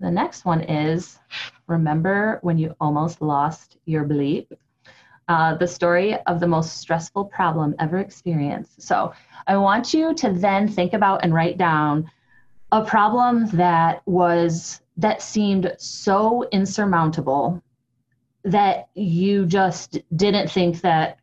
the 0.00 0.10
next 0.10 0.44
one 0.44 0.62
is 0.62 1.18
remember 1.66 2.38
when 2.42 2.58
you 2.58 2.74
almost 2.80 3.20
lost 3.20 3.76
your 3.84 4.04
bleep 4.04 4.46
uh, 5.28 5.54
the 5.56 5.68
story 5.68 6.16
of 6.22 6.40
the 6.40 6.46
most 6.46 6.78
stressful 6.78 7.26
problem 7.26 7.74
ever 7.78 7.98
experienced. 7.98 8.80
So 8.82 9.12
i 9.46 9.56
want 9.56 9.94
you 9.94 10.14
to 10.14 10.32
then 10.32 10.68
think 10.68 10.94
about 10.94 11.22
and 11.22 11.34
write 11.34 11.58
down 11.58 12.10
a 12.72 12.84
problem 12.84 13.46
that 13.48 14.02
was 14.06 14.80
that 14.96 15.22
seemed 15.22 15.74
so 15.78 16.44
insurmountable 16.50 17.62
that 18.44 18.88
you 18.94 19.46
just 19.46 19.98
didn't 20.16 20.50
think 20.50 20.80
that 20.80 21.18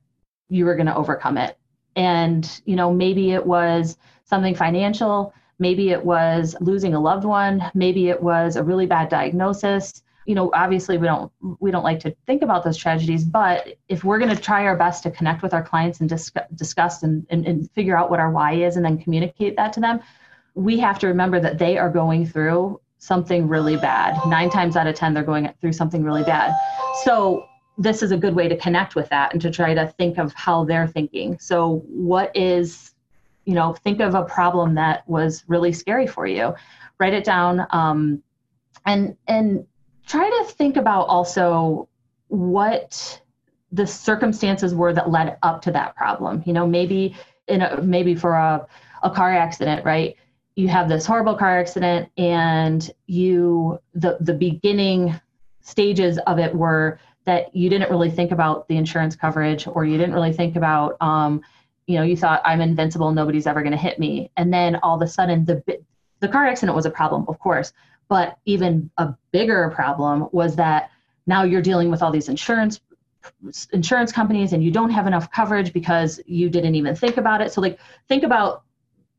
you 0.50 0.65
were 0.65 0.75
going 0.75 0.86
to 0.86 0.96
overcome 0.96 1.38
it. 1.38 1.58
And 1.96 2.62
you 2.65 2.75
know 2.75 2.94
maybe 2.94 3.32
it 3.32 3.46
was 3.46 3.98
something 4.25 4.55
financial 4.55 5.34
maybe 5.59 5.89
it 5.89 6.03
was 6.03 6.55
losing 6.59 6.93
a 6.93 7.00
loved 7.00 7.25
one. 7.25 7.63
Maybe 7.74 8.09
it 8.09 8.21
was 8.21 8.55
a 8.55 8.63
really 8.63 8.85
bad 8.85 9.09
diagnosis. 9.09 10.01
You 10.25 10.33
know 10.33 10.50
obviously 10.53 10.97
we 10.97 11.05
don't 11.05 11.31
we 11.59 11.69
don't 11.69 11.83
like 11.83 12.00
to 12.00 12.15
think 12.25 12.41
about 12.41 12.63
those 12.63 12.77
tragedies 12.77 13.24
but 13.24 13.75
if 13.89 14.03
we're 14.03 14.17
going 14.17 14.35
to 14.35 14.41
try 14.41 14.65
our 14.65 14.75
best 14.75 15.03
to 15.03 15.12
connect 15.12 15.43
with 15.43 15.53
our 15.53 15.62
clients 15.62 16.00
and 16.00 16.09
discuss, 16.09 16.45
discuss 16.55 17.03
and, 17.03 17.27
and, 17.29 17.45
and 17.45 17.69
figure 17.74 17.95
out 17.95 18.09
what 18.09 18.19
our 18.19 18.31
why 18.31 18.53
is 18.53 18.75
and 18.75 18.83
then 18.83 18.97
communicate 18.97 19.55
that 19.55 19.71
to 19.74 19.79
them 19.79 20.00
we 20.55 20.79
have 20.79 20.97
to 21.00 21.07
remember 21.07 21.39
that 21.39 21.59
they 21.59 21.77
are 21.77 21.91
going 21.91 22.25
through 22.25 22.81
something 22.97 23.47
really 23.47 23.77
bad. 23.77 24.17
Nine 24.25 24.50
times 24.50 24.75
out 24.75 24.88
of 24.88 24.95
ten 24.95 25.13
they're 25.13 25.24
going 25.24 25.53
through 25.62 25.74
something 25.74 26.03
really 26.03 26.24
bad. 26.24 26.53
So 27.03 27.45
this 27.77 28.01
is 28.01 28.12
a 28.12 28.17
good 28.17 28.35
way 28.35 28.47
to 28.47 28.57
connect 28.57 28.95
with 28.95 29.09
that 29.09 29.33
and 29.33 29.41
to 29.41 29.51
try 29.51 29.74
to 29.74 29.88
think 29.97 30.17
of 30.17 30.33
how 30.33 30.63
they're 30.63 30.88
thinking. 30.88 31.38
So 31.39 31.83
what 31.88 32.35
is 32.35 32.94
you 33.45 33.53
know 33.53 33.73
think 33.73 33.99
of 33.99 34.15
a 34.15 34.23
problem 34.23 34.75
that 34.75 35.07
was 35.07 35.43
really 35.47 35.71
scary 35.71 36.07
for 36.07 36.27
you 36.27 36.53
write 36.99 37.13
it 37.13 37.23
down 37.23 37.65
um, 37.71 38.21
and 38.85 39.15
and 39.27 39.65
try 40.05 40.29
to 40.29 40.51
think 40.53 40.77
about 40.77 41.07
also 41.07 41.89
what 42.27 43.21
the 43.71 43.85
circumstances 43.85 44.73
were 44.73 44.93
that 44.93 45.11
led 45.11 45.37
up 45.43 45.61
to 45.63 45.71
that 45.71 45.95
problem. 45.95 46.43
You 46.45 46.53
know, 46.53 46.67
maybe 46.67 47.15
in 47.47 47.61
a, 47.61 47.81
maybe 47.81 48.15
for 48.15 48.33
a, 48.33 48.65
a 49.03 49.09
car 49.09 49.33
accident, 49.33 49.85
right? 49.85 50.15
You 50.55 50.67
have 50.69 50.87
this 50.87 51.05
horrible 51.05 51.35
car 51.35 51.59
accident 51.59 52.09
and 52.17 52.89
you 53.07 53.79
the 53.93 54.17
the 54.21 54.33
beginning 54.33 55.19
stages 55.61 56.17
of 56.27 56.39
it 56.39 56.55
were 56.55 56.99
that 57.25 57.53
you 57.55 57.69
didn't 57.69 57.89
really 57.89 58.11
think 58.11 58.31
about 58.31 58.67
the 58.67 58.77
insurance 58.77 59.15
coverage 59.15 59.67
or 59.67 59.83
you 59.83 59.97
didn't 59.97 60.13
really 60.13 60.31
think 60.31 60.55
about 60.55 60.95
um, 61.01 61.41
you 61.88 61.98
know 61.98 62.04
you 62.04 62.18
thought 62.18 62.42
i'm 62.46 62.62
invincible 62.62 63.12
nobody's 63.12 63.48
ever 63.48 63.62
going 63.62 63.72
to 63.72 63.77
hit 63.77 64.00
me 64.00 64.32
and 64.38 64.54
then 64.54 64.75
all 64.77 64.96
of 64.96 65.01
a 65.01 65.08
sudden 65.08 65.46
the 65.46 65.62
the 66.20 66.27
car 66.27 66.46
accident 66.46 66.75
was 66.75 66.86
a 66.86 66.92
problem 66.92 67.25
of 67.27 67.39
course 67.39 67.74
but 68.08 68.38
even 68.46 68.89
a 68.98 69.13
bigger 69.32 69.72
problem 69.74 70.27
was 70.32 70.56
that 70.56 70.92
now 71.27 71.44
you're 71.44 71.62
dealing 71.62 71.89
with 71.89 72.01
all 72.01 72.12
these 72.12 72.30
insurance 72.30 72.80
insurance 73.74 74.12
companies 74.12 74.54
and 74.54 74.63
you 74.63 74.72
don't 74.72 74.92
have 74.92 75.08
enough 75.08 75.32
coverage 75.32 75.74
because 75.74 76.20
you 76.25 76.50
didn't 76.50 76.75
even 76.75 76.96
think 76.96 77.18
about 77.18 77.42
it. 77.42 77.51
So 77.51 77.62
like 77.62 77.80
think 78.08 78.24
about 78.24 78.63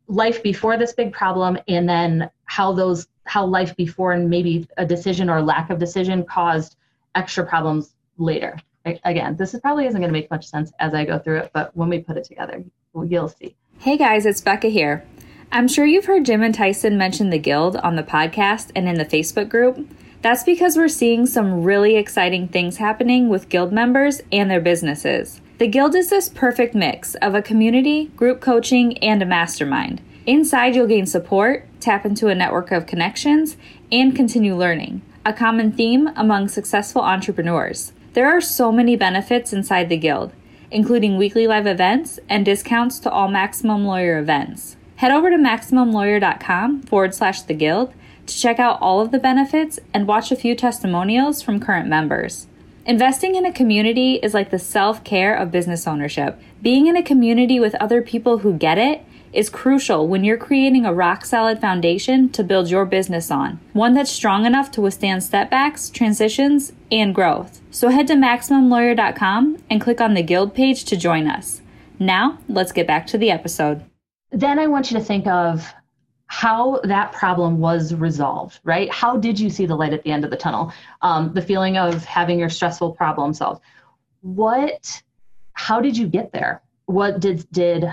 life 0.08 0.42
before 0.42 0.76
this 0.76 0.92
big 0.92 1.12
problem 1.12 1.58
and 1.68 1.88
then 1.88 2.30
how 2.44 2.72
those 2.72 3.08
how 3.24 3.44
life 3.44 3.74
before 3.76 4.12
and 4.12 4.30
maybe 4.30 4.68
a 4.76 4.86
decision 4.86 5.28
or 5.28 5.42
lack 5.42 5.70
of 5.70 5.78
decision 5.80 6.24
caused 6.24 6.76
extra 7.16 7.44
problems 7.44 7.94
later. 8.18 8.56
Again, 9.04 9.36
this 9.36 9.52
is 9.52 9.60
probably 9.60 9.86
isn't 9.86 10.00
going 10.00 10.08
to 10.08 10.18
make 10.18 10.30
much 10.30 10.46
sense 10.46 10.72
as 10.78 10.94
I 10.94 11.04
go 11.04 11.18
through 11.18 11.38
it, 11.38 11.50
but 11.52 11.76
when 11.76 11.88
we 11.88 11.98
put 12.00 12.16
it 12.16 12.24
together, 12.24 12.64
you'll 12.94 13.28
see. 13.28 13.56
Hey 13.80 13.96
guys, 13.96 14.24
it's 14.24 14.40
Becca 14.40 14.68
here. 14.68 15.04
I'm 15.50 15.66
sure 15.66 15.84
you've 15.84 16.04
heard 16.04 16.24
Jim 16.24 16.42
and 16.42 16.54
Tyson 16.54 16.96
mention 16.96 17.30
the 17.30 17.38
Guild 17.38 17.76
on 17.76 17.96
the 17.96 18.02
podcast 18.02 18.70
and 18.76 18.88
in 18.88 18.94
the 18.94 19.04
Facebook 19.04 19.48
group. 19.48 19.88
That's 20.22 20.44
because 20.44 20.76
we're 20.76 20.88
seeing 20.88 21.26
some 21.26 21.64
really 21.64 21.96
exciting 21.96 22.48
things 22.48 22.76
happening 22.76 23.28
with 23.28 23.48
Guild 23.48 23.72
members 23.72 24.22
and 24.30 24.50
their 24.50 24.60
businesses. 24.60 25.40
The 25.58 25.68
Guild 25.68 25.94
is 25.94 26.10
this 26.10 26.28
perfect 26.28 26.74
mix 26.74 27.16
of 27.16 27.34
a 27.34 27.42
community, 27.42 28.06
group 28.16 28.40
coaching, 28.40 28.98
and 28.98 29.20
a 29.20 29.26
mastermind. 29.26 30.00
Inside, 30.26 30.74
you'll 30.74 30.86
gain 30.86 31.06
support, 31.06 31.68
tap 31.80 32.04
into 32.06 32.28
a 32.28 32.34
network 32.34 32.70
of 32.72 32.86
connections, 32.86 33.56
and 33.90 34.14
continue 34.14 34.56
learning. 34.56 35.02
A 35.24 35.32
common 35.32 35.72
theme 35.72 36.08
among 36.16 36.48
successful 36.48 37.02
entrepreneurs. 37.02 37.92
There 38.16 38.30
are 38.30 38.40
so 38.40 38.72
many 38.72 38.96
benefits 38.96 39.52
inside 39.52 39.90
the 39.90 39.98
Guild, 39.98 40.32
including 40.70 41.18
weekly 41.18 41.46
live 41.46 41.66
events 41.66 42.18
and 42.30 42.46
discounts 42.46 42.98
to 43.00 43.10
all 43.10 43.28
Maximum 43.28 43.84
Lawyer 43.84 44.18
events. 44.18 44.76
Head 44.96 45.12
over 45.12 45.28
to 45.28 45.36
MaximumLawyer.com 45.36 46.84
forward 46.84 47.14
slash 47.14 47.42
the 47.42 47.52
guild 47.52 47.92
to 48.24 48.34
check 48.34 48.58
out 48.58 48.80
all 48.80 49.02
of 49.02 49.10
the 49.10 49.18
benefits 49.18 49.78
and 49.92 50.08
watch 50.08 50.32
a 50.32 50.36
few 50.36 50.54
testimonials 50.54 51.42
from 51.42 51.60
current 51.60 51.88
members. 51.88 52.46
Investing 52.86 53.34
in 53.34 53.44
a 53.44 53.52
community 53.52 54.14
is 54.14 54.32
like 54.32 54.50
the 54.50 54.58
self 54.58 55.04
care 55.04 55.36
of 55.36 55.50
business 55.50 55.86
ownership. 55.86 56.40
Being 56.62 56.86
in 56.86 56.96
a 56.96 57.02
community 57.02 57.60
with 57.60 57.74
other 57.74 58.00
people 58.00 58.38
who 58.38 58.56
get 58.56 58.78
it 58.78 59.04
is 59.32 59.50
crucial 59.50 60.08
when 60.08 60.24
you're 60.24 60.36
creating 60.36 60.86
a 60.86 60.94
rock 60.94 61.24
solid 61.24 61.60
foundation 61.60 62.28
to 62.30 62.44
build 62.44 62.70
your 62.70 62.84
business 62.84 63.30
on, 63.30 63.60
one 63.72 63.94
that's 63.94 64.10
strong 64.10 64.46
enough 64.46 64.70
to 64.72 64.80
withstand 64.80 65.22
setbacks, 65.22 65.90
transitions, 65.90 66.72
and 66.90 67.14
growth. 67.14 67.60
So 67.70 67.88
head 67.88 68.06
to 68.08 68.14
MaximumLawyer.com 68.14 69.62
and 69.70 69.80
click 69.80 70.00
on 70.00 70.14
the 70.14 70.22
Guild 70.22 70.54
page 70.54 70.84
to 70.84 70.96
join 70.96 71.28
us. 71.28 71.60
Now, 71.98 72.38
let's 72.48 72.72
get 72.72 72.86
back 72.86 73.06
to 73.08 73.18
the 73.18 73.30
episode 73.30 73.84
then 74.30 74.58
I 74.58 74.66
want 74.66 74.90
you 74.90 74.98
to 74.98 75.04
think 75.04 75.26
of 75.26 75.72
how 76.28 76.80
that 76.84 77.12
problem 77.12 77.58
was 77.58 77.94
resolved, 77.94 78.58
right? 78.64 78.92
How 78.92 79.16
did 79.16 79.38
you 79.38 79.48
see 79.48 79.66
the 79.66 79.76
light 79.76 79.92
at 79.92 80.02
the 80.02 80.10
end 80.10 80.24
of 80.24 80.30
the 80.30 80.36
tunnel? 80.36 80.72
Um, 81.02 81.32
the 81.32 81.42
feeling 81.42 81.78
of 81.78 82.04
having 82.04 82.38
your 82.38 82.48
stressful 82.48 82.92
problem 82.92 83.32
solved. 83.32 83.62
What, 84.22 85.02
how 85.52 85.80
did 85.80 85.96
you 85.96 86.08
get 86.08 86.32
there? 86.32 86.62
What 86.86 87.20
did, 87.20 87.46
did 87.52 87.84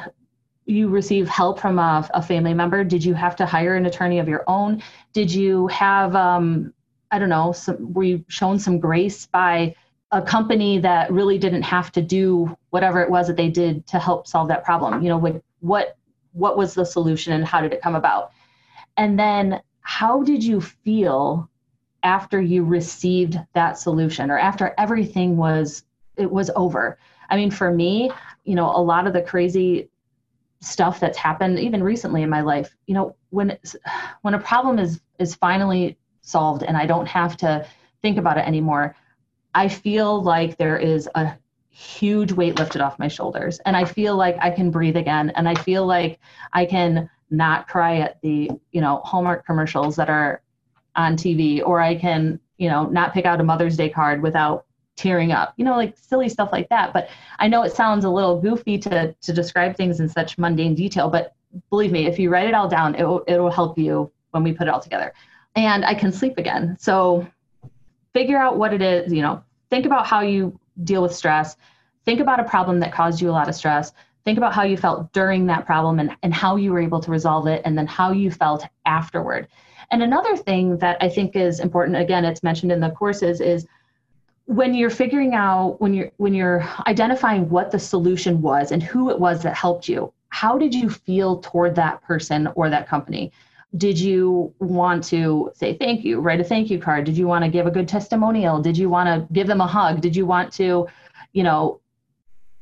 you 0.66 0.88
receive 0.88 1.28
help 1.28 1.60
from 1.60 1.80
a, 1.80 2.10
a 2.14 2.22
family 2.22 2.54
member? 2.54 2.84
Did 2.84 3.04
you 3.04 3.14
have 3.14 3.36
to 3.38 3.46
hire 3.46 3.76
an 3.76 3.86
attorney 3.86 4.20
of 4.20 4.28
your 4.28 4.44
own? 4.48 4.82
Did 5.12 5.32
you 5.32 5.68
have, 5.68 6.16
um, 6.16 6.74
I 7.12 7.20
don't 7.20 7.30
know, 7.30 7.52
some, 7.52 7.94
were 7.94 8.04
you 8.04 8.26
shown 8.28 8.60
some 8.60 8.80
grace 8.80 9.26
by 9.26 9.76
a 10.12 10.22
company 10.22 10.80
that 10.80 11.12
really 11.12 11.38
didn't 11.38 11.64
have 11.64 11.92
to 11.94 12.02
do 12.02 12.56
whatever 12.70 13.02
it 13.02 13.10
was 13.10 13.28
that 13.28 13.36
they 13.36 13.50
did 13.50 13.86
to 13.88 14.00
help 14.00 14.28
solve 14.28 14.48
that 14.48 14.64
problem? 14.64 15.02
You 15.02 15.10
know, 15.10 15.18
what, 15.18 15.42
what 15.60 15.98
what 16.34 16.58
was 16.58 16.74
the 16.74 16.86
solution 16.86 17.34
and 17.34 17.46
how 17.46 17.62
did 17.62 17.74
it 17.74 17.82
come 17.82 17.96
about? 17.96 18.32
And 18.98 19.18
then 19.18 19.62
how 19.82 20.24
did 20.24 20.44
you 20.44 20.60
feel 20.62 21.50
after 22.02 22.42
you 22.42 22.64
received 22.64 23.40
that 23.54 23.78
solution 23.78 24.30
or 24.30 24.38
after 24.38 24.74
everything 24.78 25.38
was 25.38 25.84
it 26.18 26.30
was 26.30 26.50
over? 26.56 26.98
I 27.30 27.38
mean, 27.38 27.52
for 27.52 27.72
me, 27.72 28.12
you 28.44 28.56
know, 28.56 28.70
a 28.76 28.82
lot 28.82 29.08
of 29.08 29.14
the 29.14 29.22
crazy 29.22 29.90
stuff 30.64 31.00
that's 31.00 31.18
happened 31.18 31.60
even 31.60 31.84
recently 31.84 32.24
in 32.24 32.30
my 32.30 32.42
life, 32.42 32.76
you 32.88 32.94
know, 32.94 33.16
when 33.30 33.58
when 34.22 34.34
a 34.34 34.40
problem 34.40 34.80
is 34.80 35.02
is 35.20 35.36
finally 35.36 35.98
solved 36.22 36.64
and 36.64 36.78
I 36.78 36.86
don't 36.86 37.08
have 37.08 37.36
to 37.38 37.66
think 38.02 38.18
about 38.18 38.38
it 38.38 38.48
anymore, 38.48 38.96
I 39.54 39.68
feel 39.68 40.22
like 40.24 40.58
there 40.58 40.78
is 40.78 41.10
a 41.16 41.38
huge 41.70 42.32
weight 42.32 42.58
lifted 42.60 42.82
off 42.82 43.00
my 43.00 43.08
shoulders 43.08 43.60
and 43.66 43.76
i 43.76 43.84
feel 43.84 44.16
like 44.16 44.38
i 44.40 44.52
can 44.52 44.70
breathe 44.70 44.96
again 44.96 45.32
and 45.32 45.50
i 45.50 45.56
feel 45.56 45.88
like 45.88 46.20
i 46.54 46.64
can 46.64 47.10
not 47.32 47.68
cry 47.68 47.98
at 47.98 48.22
the 48.22 48.48
you 48.72 48.80
know 48.80 49.02
hallmark 49.04 49.44
commercials 49.44 49.96
that 49.96 50.08
are 50.08 50.44
on 50.96 51.18
tv 51.18 51.66
or 51.66 51.82
i 51.82 51.96
can 51.96 52.40
you 52.60 52.70
know 52.70 52.86
not 52.86 53.12
pick 53.12 53.26
out 53.26 53.42
a 53.42 53.44
mother's 53.44 53.76
day 53.76 53.90
card 53.90 54.22
without 54.22 54.68
tearing 54.96 55.32
up 55.32 55.54
you 55.58 55.66
know 55.66 55.76
like 55.76 55.96
silly 55.98 56.30
stuff 56.30 56.50
like 56.52 56.70
that 56.70 56.94
but 56.94 57.10
i 57.40 57.48
know 57.48 57.64
it 57.64 57.74
sounds 57.74 58.06
a 58.06 58.10
little 58.10 58.40
goofy 58.40 58.78
to 58.78 59.12
to 59.22 59.34
describe 59.34 59.76
things 59.76 60.00
in 60.00 60.08
such 60.08 60.38
mundane 60.38 60.76
detail 60.76 61.10
but 61.10 61.34
believe 61.70 61.92
me 61.92 62.06
if 62.06 62.20
you 62.20 62.30
write 62.30 62.48
it 62.48 62.54
all 62.54 62.68
down 62.68 62.94
it 62.96 63.04
will, 63.04 63.24
it 63.24 63.40
will 63.40 63.52
help 63.52 63.78
you 63.78 64.12
when 64.32 64.44
we 64.44 64.54
put 64.54 64.68
it 64.68 64.74
all 64.74 64.80
together 64.80 65.12
and 65.56 65.84
i 65.84 65.96
can 65.96 66.12
sleep 66.12 66.38
again 66.38 66.78
so 66.80 67.26
figure 68.14 68.38
out 68.38 68.58
what 68.58 68.74
it 68.74 68.82
is 68.82 69.12
you 69.12 69.22
know 69.22 69.44
think 69.72 69.88
about 69.88 70.06
how 70.06 70.22
you 70.22 70.60
deal 70.84 71.02
with 71.02 71.16
stress. 71.16 71.58
Think 72.06 72.20
about 72.20 72.40
a 72.40 72.44
problem 72.44 72.80
that 72.80 72.94
caused 72.94 73.22
you 73.22 73.30
a 73.30 73.32
lot 73.32 73.50
of 73.50 73.56
stress. 73.56 73.92
Think 74.26 74.38
about 74.38 74.54
how 74.54 74.64
you 74.64 74.78
felt 74.78 75.12
during 75.14 75.46
that 75.48 75.66
problem 75.66 76.00
and, 76.00 76.16
and 76.24 76.34
how 76.34 76.56
you 76.56 76.72
were 76.72 76.80
able 76.80 77.00
to 77.02 77.12
resolve 77.12 77.48
it, 77.48 77.62
and 77.66 77.78
then 77.78 77.88
how 77.88 78.12
you 78.12 78.32
felt 78.32 78.66
afterward. 78.86 79.48
And 79.92 80.02
another 80.02 80.38
thing 80.38 80.78
that 80.78 80.98
I 81.02 81.10
think 81.10 81.36
is 81.36 81.60
important, 81.60 81.98
again, 81.98 82.24
it's 82.24 82.44
mentioned 82.44 82.72
in 82.72 82.80
the 82.80 82.92
courses, 82.92 83.42
is 83.42 83.68
when 84.46 84.74
you're 84.74 84.90
figuring 84.90 85.34
out 85.34 85.80
when 85.80 85.94
you're 85.94 86.12
when 86.18 86.34
you're 86.34 86.68
identifying 86.88 87.50
what 87.50 87.72
the 87.72 87.80
solution 87.80 88.42
was 88.42 88.72
and 88.72 88.84
who 88.84 89.10
it 89.10 89.20
was 89.20 89.44
that 89.44 89.56
helped 89.56 89.88
you 89.88 90.12
how 90.34 90.58
did 90.58 90.74
you 90.74 90.90
feel 90.90 91.38
toward 91.38 91.76
that 91.76 92.02
person 92.02 92.48
or 92.56 92.68
that 92.68 92.88
company? 92.88 93.32
Did 93.78 94.00
you 94.00 94.52
want 94.58 95.04
to 95.06 95.52
say 95.54 95.78
thank 95.78 96.04
you 96.04 96.20
write 96.20 96.42
a 96.42 96.44
thank 96.44 96.72
you 96.72 96.80
card? 96.80 97.06
Did 97.06 97.16
you 97.16 97.28
want 97.28 97.46
to 97.46 97.52
give 97.52 97.68
a 97.68 97.72
good 97.72 97.88
testimonial? 97.88 98.60
Did 98.60 98.76
you 98.76 98.90
want 98.90 99.08
to 99.08 99.32
give 99.32 99.46
them 99.46 99.62
a 99.62 99.68
hug? 99.68 100.02
Did 100.02 100.16
you 100.16 100.26
want 100.26 100.52
to 100.54 100.88
you 101.34 101.44
know 101.44 101.82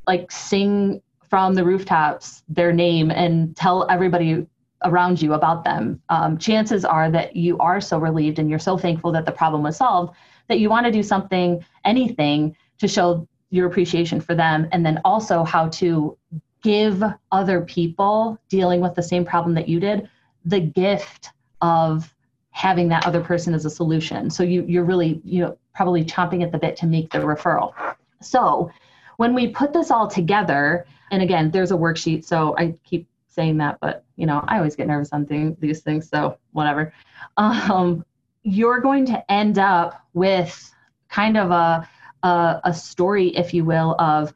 like 0.06 0.30
sing 0.34 1.02
from 1.30 1.56
the 1.56 1.64
rooftops 1.64 2.44
their 2.50 2.74
name 2.74 3.10
and 3.10 3.56
tell 3.56 3.90
everybody 3.90 4.46
around 4.84 5.22
you 5.22 5.34
about 5.34 5.64
them? 5.64 6.02
Um, 6.10 6.38
chances 6.38 6.84
are 6.84 7.10
that 7.10 7.38
you 7.38 7.58
are 7.60 7.80
so 7.80 7.98
relieved 7.98 8.38
and 8.38 8.50
you're 8.50 8.60
so 8.60 8.78
thankful 8.78 9.14
that 9.14 9.26
the 9.26 9.32
problem 9.32 9.64
was 9.64 9.78
solved 9.78 10.14
that 10.52 10.60
you 10.60 10.70
want 10.70 10.86
to 10.86 10.92
do 10.92 11.02
something 11.02 11.64
anything 11.86 12.56
to 12.78 12.88
show 12.88 13.28
your 13.50 13.68
appreciation 13.68 14.22
for 14.22 14.36
them 14.36 14.68
and 14.72 14.86
then 14.86 15.00
also 15.04 15.44
how 15.44 15.68
to 15.70 16.18
give 16.64 17.04
other 17.32 17.62
people 17.62 18.40
dealing 18.50 18.82
with 18.82 18.94
the 18.94 19.04
same 19.04 19.26
problem 19.26 19.56
that 19.56 19.68
you 19.68 19.80
did 19.80 20.08
the 20.46 20.60
gift 20.60 21.30
of 21.62 22.14
having 22.52 22.90
that 22.90 23.06
other 23.06 23.22
person 23.22 23.54
as 23.54 23.66
a 23.66 23.70
solution. 23.70 24.30
So 24.30 24.44
you 24.44 24.66
you're 24.68 24.84
really, 24.84 25.22
you 25.24 25.42
know, 25.42 25.58
probably 25.74 26.04
chomping 26.04 26.44
at 26.44 26.52
the 26.52 26.58
bit 26.58 26.76
to 26.78 26.86
make 26.86 27.12
the 27.12 27.20
referral. 27.20 27.74
So 28.22 28.70
when 29.18 29.34
we 29.34 29.48
put 29.48 29.72
this 29.74 29.92
all 29.92 30.08
together, 30.08 30.86
And 31.12 31.22
again, 31.22 31.52
there's 31.52 31.72
a 31.72 31.76
worksheet, 31.76 32.24
so 32.26 32.56
I 32.58 32.74
keep 32.84 33.08
saying 33.28 33.58
that, 33.58 33.78
but 33.82 34.04
you 34.16 34.26
know, 34.26 34.44
I 34.48 34.58
always 34.58 34.76
get 34.76 34.88
nervous 34.88 35.10
on 35.12 35.26
these 35.60 35.82
things, 35.82 36.10
so 36.10 36.38
whatever. 36.54 36.94
Um, 37.38 38.06
you're 38.44 38.80
going 38.80 39.06
to 39.08 39.32
end 39.32 39.60
up 39.60 40.06
with 40.14 40.74
kind 41.10 41.38
of 41.38 41.52
a, 41.52 41.88
a, 42.24 42.62
a 42.66 42.74
story, 42.74 43.36
if 43.36 43.54
you 43.54 43.66
will, 43.66 43.96
of 44.00 44.34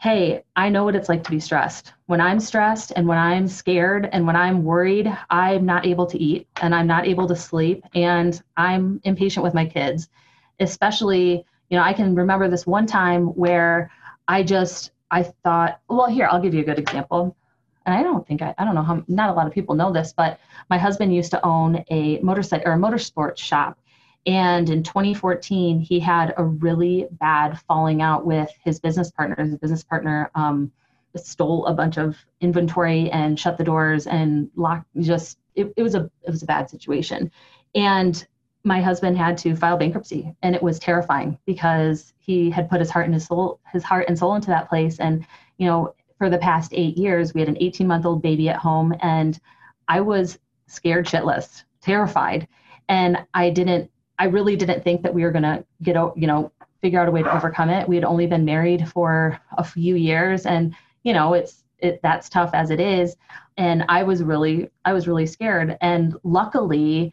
hey, 0.00 0.44
I 0.54 0.68
know 0.68 0.84
what 0.84 0.94
it's 0.94 1.08
like 1.08 1.24
to 1.24 1.30
be 1.30 1.40
stressed. 1.40 1.92
When 2.06 2.20
I'm 2.20 2.38
stressed 2.38 2.92
and 2.94 3.08
when 3.08 3.18
I'm 3.18 3.48
scared 3.48 4.08
and 4.12 4.26
when 4.28 4.36
I'm 4.36 4.62
worried, 4.62 5.12
I'm 5.28 5.66
not 5.66 5.86
able 5.86 6.06
to 6.06 6.18
eat 6.18 6.46
and 6.62 6.72
I'm 6.72 6.86
not 6.86 7.06
able 7.06 7.26
to 7.26 7.34
sleep 7.34 7.84
and 7.94 8.40
I'm 8.56 9.00
impatient 9.02 9.42
with 9.42 9.54
my 9.54 9.66
kids. 9.66 10.08
Especially, 10.60 11.44
you 11.68 11.76
know, 11.76 11.82
I 11.82 11.92
can 11.92 12.14
remember 12.14 12.48
this 12.48 12.64
one 12.64 12.86
time 12.86 13.26
where 13.26 13.90
I 14.28 14.44
just 14.44 14.92
I 15.10 15.24
thought, 15.24 15.80
well, 15.88 16.06
here, 16.06 16.28
I'll 16.30 16.40
give 16.40 16.54
you 16.54 16.60
a 16.60 16.64
good 16.64 16.78
example. 16.78 17.36
And 17.88 17.96
I 17.96 18.02
don't 18.02 18.26
think 18.26 18.42
I, 18.42 18.54
I 18.58 18.64
don't 18.64 18.74
know 18.74 18.82
how 18.82 19.02
not 19.08 19.30
a 19.30 19.32
lot 19.32 19.46
of 19.46 19.52
people 19.52 19.74
know 19.74 19.92
this, 19.92 20.12
but 20.12 20.38
my 20.68 20.78
husband 20.78 21.14
used 21.14 21.30
to 21.30 21.44
own 21.44 21.84
a 21.90 22.18
motorcycle 22.20 22.70
or 22.70 22.74
a 22.74 22.78
motorsports 22.78 23.38
shop 23.38 23.78
and 24.28 24.68
in 24.68 24.82
2014, 24.82 25.80
he 25.80 25.98
had 25.98 26.34
a 26.36 26.44
really 26.44 27.06
bad 27.12 27.58
falling 27.60 28.02
out 28.02 28.26
with 28.26 28.50
his 28.62 28.78
business 28.78 29.10
partner. 29.10 29.42
His 29.42 29.56
business 29.56 29.82
partner 29.82 30.30
um, 30.34 30.70
stole 31.16 31.64
a 31.64 31.72
bunch 31.72 31.96
of 31.96 32.16
inventory 32.42 33.10
and 33.10 33.40
shut 33.40 33.56
the 33.56 33.64
doors 33.64 34.06
and 34.06 34.50
locked. 34.54 34.86
Just 35.00 35.38
it, 35.54 35.72
it 35.78 35.82
was 35.82 35.94
a 35.94 36.10
it 36.24 36.30
was 36.30 36.42
a 36.42 36.46
bad 36.46 36.68
situation, 36.68 37.30
and 37.74 38.26
my 38.64 38.82
husband 38.82 39.16
had 39.16 39.38
to 39.38 39.56
file 39.56 39.78
bankruptcy, 39.78 40.34
and 40.42 40.54
it 40.54 40.62
was 40.62 40.78
terrifying 40.78 41.38
because 41.46 42.12
he 42.18 42.50
had 42.50 42.68
put 42.68 42.80
his 42.80 42.90
heart 42.90 43.06
and 43.06 43.14
his 43.14 43.24
soul 43.24 43.60
his 43.72 43.82
heart 43.82 44.06
and 44.08 44.18
soul 44.18 44.34
into 44.34 44.48
that 44.48 44.68
place, 44.68 44.98
and 44.98 45.26
you 45.56 45.66
know 45.66 45.94
for 46.18 46.28
the 46.28 46.38
past 46.38 46.72
eight 46.74 46.98
years 46.98 47.32
we 47.32 47.40
had 47.40 47.48
an 47.48 47.56
18 47.60 47.86
month 47.86 48.04
old 48.04 48.22
baby 48.22 48.48
at 48.48 48.56
home, 48.56 48.94
and 49.00 49.38
I 49.86 50.00
was 50.00 50.38
scared 50.66 51.06
shitless, 51.06 51.64
terrified, 51.80 52.46
and 52.88 53.24
I 53.32 53.50
didn't 53.50 53.90
I 54.18 54.24
really 54.24 54.56
didn't 54.56 54.82
think 54.82 55.02
that 55.02 55.14
we 55.14 55.22
were 55.22 55.30
going 55.30 55.44
to 55.44 55.64
get, 55.82 55.94
you 56.16 56.26
know, 56.26 56.52
figure 56.82 57.00
out 57.00 57.08
a 57.08 57.10
way 57.10 57.22
to 57.22 57.34
overcome 57.34 57.70
it. 57.70 57.88
We 57.88 57.94
had 57.94 58.04
only 58.04 58.26
been 58.26 58.44
married 58.44 58.88
for 58.88 59.40
a 59.56 59.64
few 59.64 59.94
years 59.94 60.46
and, 60.46 60.74
you 61.02 61.12
know, 61.12 61.34
it's, 61.34 61.64
it, 61.78 62.00
that's 62.02 62.28
tough 62.28 62.50
as 62.52 62.70
it 62.70 62.80
is. 62.80 63.16
And 63.56 63.84
I 63.88 64.02
was 64.02 64.22
really, 64.22 64.70
I 64.84 64.92
was 64.92 65.06
really 65.06 65.26
scared. 65.26 65.76
And 65.80 66.16
luckily, 66.24 67.12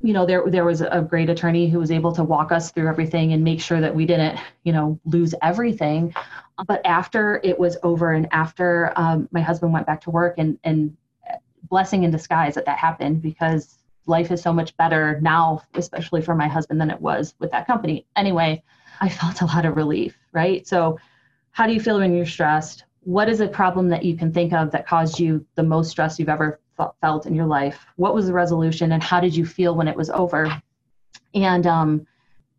you 0.00 0.12
know, 0.12 0.26
there, 0.26 0.44
there 0.48 0.64
was 0.64 0.80
a 0.80 1.06
great 1.08 1.30
attorney 1.30 1.68
who 1.68 1.78
was 1.78 1.90
able 1.90 2.12
to 2.12 2.24
walk 2.24 2.52
us 2.52 2.70
through 2.70 2.88
everything 2.88 3.32
and 3.32 3.42
make 3.42 3.60
sure 3.60 3.80
that 3.80 3.94
we 3.94 4.06
didn't, 4.06 4.38
you 4.64 4.72
know, 4.72 4.98
lose 5.04 5.34
everything. 5.42 6.14
But 6.66 6.84
after 6.84 7.40
it 7.42 7.58
was 7.58 7.76
over 7.82 8.12
and 8.12 8.28
after 8.32 8.92
um, 8.96 9.28
my 9.32 9.40
husband 9.40 9.72
went 9.72 9.86
back 9.86 10.00
to 10.02 10.10
work 10.10 10.34
and, 10.38 10.58
and 10.64 10.96
blessing 11.68 12.04
in 12.04 12.10
disguise 12.10 12.54
that 12.54 12.66
that 12.66 12.78
happened 12.78 13.22
because 13.22 13.78
life 14.06 14.30
is 14.30 14.42
so 14.42 14.52
much 14.52 14.76
better 14.76 15.18
now, 15.20 15.62
especially 15.74 16.22
for 16.22 16.34
my 16.34 16.48
husband, 16.48 16.80
than 16.80 16.90
it 16.90 17.00
was 17.00 17.34
with 17.38 17.50
that 17.50 17.66
company. 17.66 18.06
Anyway, 18.16 18.62
I 19.00 19.08
felt 19.08 19.40
a 19.40 19.46
lot 19.46 19.64
of 19.64 19.76
relief, 19.76 20.16
right? 20.32 20.66
So, 20.66 20.98
how 21.52 21.66
do 21.66 21.72
you 21.72 21.80
feel 21.80 21.98
when 21.98 22.14
you're 22.14 22.26
stressed? 22.26 22.84
What 23.00 23.28
is 23.28 23.40
a 23.40 23.48
problem 23.48 23.88
that 23.90 24.04
you 24.04 24.16
can 24.16 24.32
think 24.32 24.52
of 24.52 24.70
that 24.72 24.86
caused 24.86 25.20
you 25.20 25.46
the 25.54 25.62
most 25.62 25.90
stress 25.90 26.18
you've 26.18 26.28
ever 26.28 26.60
felt 27.00 27.26
in 27.26 27.34
your 27.34 27.46
life? 27.46 27.86
What 27.96 28.14
was 28.14 28.26
the 28.26 28.32
resolution, 28.32 28.92
and 28.92 29.02
how 29.02 29.20
did 29.20 29.36
you 29.36 29.46
feel 29.46 29.74
when 29.74 29.88
it 29.88 29.96
was 29.96 30.10
over? 30.10 30.62
And, 31.34 31.66
um, 31.66 32.06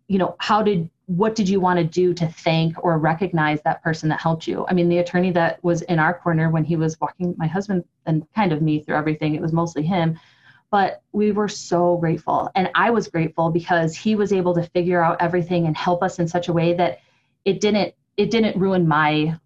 you 0.07 0.17
know, 0.17 0.35
how 0.39 0.61
did 0.61 0.89
what 1.07 1.35
did 1.35 1.47
you 1.47 1.59
want 1.59 1.77
to 1.77 1.83
do 1.83 2.13
to 2.13 2.27
thank 2.27 2.83
or 2.83 2.97
recognize 2.97 3.61
that 3.61 3.83
person 3.83 4.09
that 4.09 4.19
helped 4.19 4.47
you? 4.47 4.65
I 4.67 4.73
mean, 4.73 4.89
the 4.89 4.97
attorney 4.97 5.31
that 5.31 5.63
was 5.63 5.83
in 5.83 5.99
our 5.99 6.13
corner 6.13 6.49
when 6.49 6.63
he 6.63 6.75
was 6.75 6.99
walking 6.99 7.35
my 7.37 7.47
husband 7.47 7.83
and 8.05 8.25
kind 8.33 8.51
of 8.51 8.61
me 8.61 8.81
through 8.81 8.95
everything, 8.95 9.35
it 9.35 9.41
was 9.41 9.53
mostly 9.53 9.83
him 9.83 10.19
but 10.71 11.01
we 11.13 11.31
were 11.31 11.47
so 11.47 11.97
grateful 11.97 12.49
and 12.55 12.69
i 12.75 12.89
was 12.89 13.07
grateful 13.07 13.49
because 13.49 13.95
he 13.95 14.15
was 14.15 14.33
able 14.33 14.53
to 14.53 14.63
figure 14.63 15.01
out 15.01 15.21
everything 15.21 15.67
and 15.67 15.77
help 15.77 16.03
us 16.03 16.19
in 16.19 16.27
such 16.27 16.47
a 16.47 16.53
way 16.53 16.73
that 16.73 16.99
it 17.45 17.61
didn't 17.61 17.93
it 18.17 18.31
didn't 18.31 18.59
ruin 18.59 18.87
my 18.87 19.37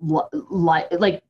life 0.00 0.86
like 0.98 1.22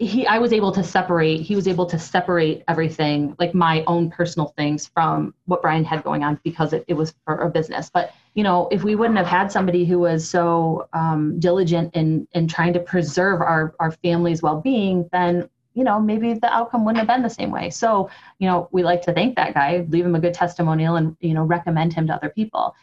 he 0.00 0.26
i 0.26 0.38
was 0.38 0.52
able 0.52 0.72
to 0.72 0.82
separate 0.82 1.42
he 1.42 1.54
was 1.54 1.68
able 1.68 1.84
to 1.84 1.98
separate 1.98 2.64
everything 2.68 3.36
like 3.38 3.54
my 3.54 3.84
own 3.86 4.10
personal 4.10 4.48
things 4.56 4.86
from 4.86 5.34
what 5.44 5.60
brian 5.60 5.84
had 5.84 6.02
going 6.02 6.24
on 6.24 6.40
because 6.42 6.72
it, 6.72 6.84
it 6.88 6.94
was 6.94 7.14
for 7.24 7.36
a 7.36 7.50
business 7.50 7.90
but 7.92 8.12
you 8.34 8.42
know 8.42 8.66
if 8.72 8.82
we 8.82 8.94
wouldn't 8.94 9.18
have 9.18 9.26
had 9.26 9.52
somebody 9.52 9.84
who 9.84 9.98
was 9.98 10.28
so 10.28 10.88
um, 10.94 11.38
diligent 11.38 11.94
in 11.94 12.26
in 12.32 12.48
trying 12.48 12.72
to 12.72 12.80
preserve 12.80 13.42
our 13.42 13.74
our 13.78 13.90
family's 13.90 14.42
well-being 14.42 15.08
then 15.12 15.48
you 15.74 15.84
know, 15.84 16.00
maybe 16.00 16.34
the 16.34 16.52
outcome 16.52 16.84
wouldn't 16.84 16.98
have 16.98 17.06
been 17.06 17.22
the 17.22 17.30
same 17.30 17.52
way. 17.52 17.70
So, 17.70 18.10
you 18.40 18.48
know, 18.48 18.68
we 18.72 18.82
like 18.82 19.02
to 19.02 19.12
thank 19.12 19.36
that 19.36 19.54
guy, 19.54 19.86
leave 19.88 20.04
him 20.04 20.16
a 20.16 20.20
good 20.20 20.34
testimonial 20.34 20.96
and, 20.96 21.16
you 21.20 21.32
know, 21.32 21.44
recommend 21.44 21.92
him 21.92 22.08
to 22.08 22.14
other 22.14 22.28
people. 22.28 22.74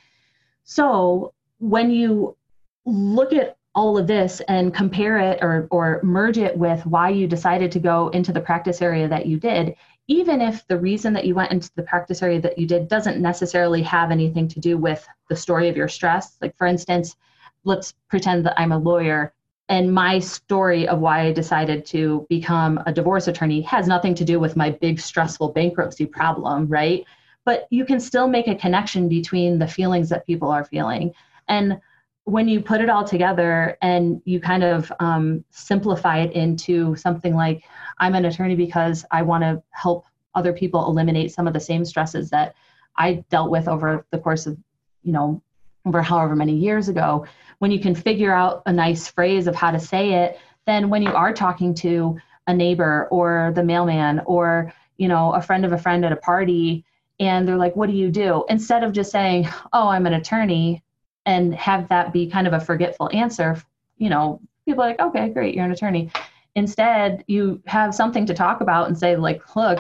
So 0.63 1.34
when 1.60 1.91
you 1.91 2.38
look 2.86 3.34
at 3.34 3.57
all 3.78 3.96
of 3.96 4.08
this 4.08 4.42
and 4.48 4.74
compare 4.74 5.20
it 5.20 5.38
or, 5.44 5.68
or 5.70 6.02
merge 6.02 6.40
it 6.40 6.58
with 6.58 6.84
why 6.88 7.10
you 7.10 7.28
decided 7.28 7.72
to 7.72 7.80
go 7.80 8.08
into 8.10 8.34
the 8.34 8.42
practice 8.42 8.82
area 8.82 9.08
that 9.08 9.28
you 9.28 9.40
did, 9.40 9.76
even 10.08 10.42
if 10.42 10.66
the 10.68 10.80
reason 10.80 11.13
that 11.13 11.26
you 11.26 11.36
went 11.36 11.52
into 11.52 11.70
the 11.76 11.84
practice 11.84 12.24
area 12.24 12.42
that 12.42 12.58
you 12.58 12.66
did 12.66 12.88
doesn't 12.88 13.22
necessarily 13.22 13.84
have 13.84 14.10
anything 14.10 14.48
to 14.48 14.60
do 14.60 14.80
with 14.80 15.08
the 15.30 15.36
story 15.36 15.70
of 15.70 15.78
your 15.78 15.88
stress, 15.88 16.38
like 16.42 16.58
for 16.58 16.66
instance, 16.66 17.18
let's 17.66 17.94
pretend 18.10 18.48
that 18.48 18.60
I'm 18.60 18.72
a 18.72 18.80
lawyer 18.80 19.32
and 19.70 19.94
my 19.94 20.18
story 20.18 20.88
of 20.88 20.98
why 20.98 21.28
I 21.28 21.32
decided 21.32 21.86
to 21.88 22.26
become 22.30 22.82
a 22.88 22.92
divorce 22.92 23.28
attorney 23.28 23.62
has 23.62 23.88
nothing 23.88 24.16
to 24.16 24.26
do 24.26 24.40
with 24.40 24.56
my 24.56 24.72
big 24.72 25.00
stressful 25.00 25.50
bankruptcy 25.50 26.08
problem, 26.08 26.68
right? 26.68 27.06
But 27.46 27.68
you 27.70 27.86
can 27.86 28.00
still 28.00 28.28
make 28.28 28.48
a 28.48 28.56
connection 28.56 29.08
between 29.08 29.60
the 29.60 29.68
feelings 29.68 30.10
that 30.10 30.26
people 30.26 30.50
are 30.50 30.66
feeling. 30.66 31.13
And 31.48 31.80
when 32.28 32.50
you 32.50 32.60
put 32.60 32.82
it 32.82 32.90
all 32.90 33.06
together 33.06 33.78
and 33.82 34.22
you 34.26 34.42
kind 34.42 34.62
of 34.62 34.92
um, 35.00 35.46
simplify 35.50 36.20
it 36.20 36.34
into 36.34 36.94
something 36.98 37.34
like, 37.34 37.63
I'm 38.00 38.16
an 38.16 38.26
attorney 38.26 38.56
because 38.56 39.06
I 39.12 39.22
want 39.22 39.46
to 39.46 39.63
help 39.70 40.06
other 40.36 40.52
people 40.52 40.88
eliminate 40.88 41.32
some 41.32 41.48
of 41.48 41.54
the 41.54 41.62
same 41.62 41.86
stresses 41.86 42.30
that 42.32 42.54
I 42.98 43.24
dealt 43.30 43.50
with 43.50 43.70
over 43.70 44.06
the 44.12 44.18
course 44.18 44.46
of, 44.46 44.58
you 45.04 45.13
know, 45.13 45.42
over 45.86 46.02
however 46.02 46.36
many 46.36 46.54
years 46.54 46.90
ago. 46.90 47.26
When 47.60 47.72
you 47.72 47.80
can 47.80 47.96
figure 47.96 48.34
out 48.34 48.62
a 48.66 48.74
nice 48.74 49.08
phrase 49.08 49.48
of 49.48 49.56
how 49.56 49.72
to 49.72 49.80
say 49.80 50.26
it, 50.26 50.38
then 50.66 50.90
when 50.90 51.04
you 51.04 51.13
are 51.13 51.32
talking 51.32 51.74
to 51.76 52.18
a 52.46 52.54
neighbor 52.54 53.08
or 53.10 53.54
the 53.56 53.63
mailman 53.63 54.20
or 54.26 54.74
you 54.98 55.08
know 55.08 55.32
a 55.32 55.42
friend 55.42 55.63
of 55.63 55.72
a 55.72 55.78
friend 55.78 56.04
at 56.04 56.12
a 56.12 56.18
party 56.18 56.84
and 57.22 57.48
they're 57.48 57.56
like 57.56 57.76
what 57.78 57.90
do 57.90 57.96
you 57.96 58.12
do? 58.12 58.44
Instead 58.50 58.84
of 58.84 58.92
just 58.92 59.12
saying 59.12 59.48
oh 59.72 59.88
i'm 59.88 60.06
an 60.06 60.13
attorney 60.13 60.84
and 61.28 61.54
have 61.54 61.88
that 61.90 62.12
be 62.12 62.28
kind 62.28 62.48
of 62.48 62.54
a 62.54 62.60
forgetful 62.60 63.10
answer 63.13 63.62
you 63.98 64.10
know 64.10 64.42
people 64.66 64.84
are 64.84 64.88
like 64.88 65.00
okay 65.00 65.30
great 65.30 65.54
you're 65.54 65.66
an 65.66 65.72
attorney 65.72 66.10
instead 66.56 67.24
you 67.28 67.62
have 67.68 67.94
something 67.94 68.26
to 68.26 68.34
talk 68.34 68.62
about 68.62 68.88
and 68.88 68.98
say 68.98 69.16
like 69.16 69.56
look 69.56 69.80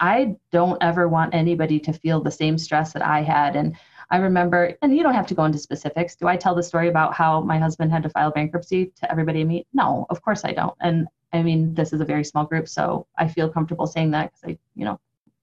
i 0.00 0.36
don't 0.52 0.82
ever 0.82 1.08
want 1.08 1.34
anybody 1.34 1.80
to 1.80 1.92
feel 1.92 2.20
the 2.20 2.30
same 2.30 2.58
stress 2.58 2.92
that 2.92 3.02
i 3.02 3.22
had 3.22 3.56
and 3.56 3.74
I 4.12 4.16
remember, 4.16 4.76
and 4.82 4.96
you 4.96 5.04
don't 5.04 5.14
have 5.14 5.28
to 5.28 5.34
go 5.34 5.44
into 5.44 5.58
specifics. 5.58 6.16
Do 6.16 6.26
I 6.26 6.36
tell 6.36 6.54
the 6.54 6.62
story 6.64 6.88
about 6.88 7.14
how 7.14 7.42
my 7.42 7.58
husband 7.58 7.92
had 7.92 8.02
to 8.02 8.08
file 8.08 8.32
bankruptcy 8.32 8.92
to 8.96 9.10
everybody 9.10 9.42
I 9.42 9.44
meet? 9.44 9.68
No, 9.72 10.06
of 10.10 10.20
course 10.20 10.44
I 10.44 10.52
don't. 10.52 10.74
And 10.80 11.06
I 11.32 11.42
mean, 11.42 11.74
this 11.74 11.92
is 11.92 12.00
a 12.00 12.04
very 12.04 12.24
small 12.24 12.44
group, 12.44 12.68
so 12.68 13.06
I 13.16 13.28
feel 13.28 13.48
comfortable 13.48 13.86
saying 13.86 14.10
that 14.10 14.32
because 14.32 14.56
I, 14.56 14.58
you 14.74 14.84
know, 14.84 14.98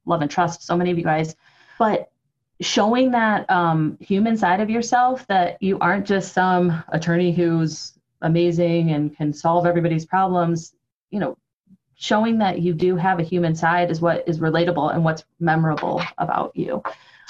love 0.06 0.22
and 0.22 0.30
trust 0.30 0.64
so 0.64 0.76
many 0.76 0.92
of 0.92 0.98
you 0.98 1.06
guys. 1.06 1.34
But 1.80 2.12
showing 2.62 3.12
that 3.12 3.50
um, 3.50 3.98
human 4.00 4.36
side 4.36 4.60
of 4.60 4.70
yourself 4.70 5.26
that 5.28 5.62
you 5.62 5.78
aren't 5.80 6.08
just 6.08 6.34
some 6.34 6.84
attorney 6.89 7.32
who's 7.32 7.93
amazing 8.22 8.91
and 8.91 9.15
can 9.15 9.32
solve 9.32 9.65
everybody's 9.65 10.06
problems, 10.06 10.74
you 11.12 11.20
know, 11.20 11.38
showing 11.96 12.38
that 12.39 12.62
you 12.62 12.74
do 12.74 12.96
have 12.96 13.20
a 13.20 13.24
human 13.24 13.56
side 13.56 13.91
is 13.91 14.02
what 14.02 14.28
is 14.28 14.39
relatable 14.39 14.93
and 14.93 15.04
what's 15.04 15.26
memorable 15.39 16.02
about 16.17 16.56
you. 16.56 16.82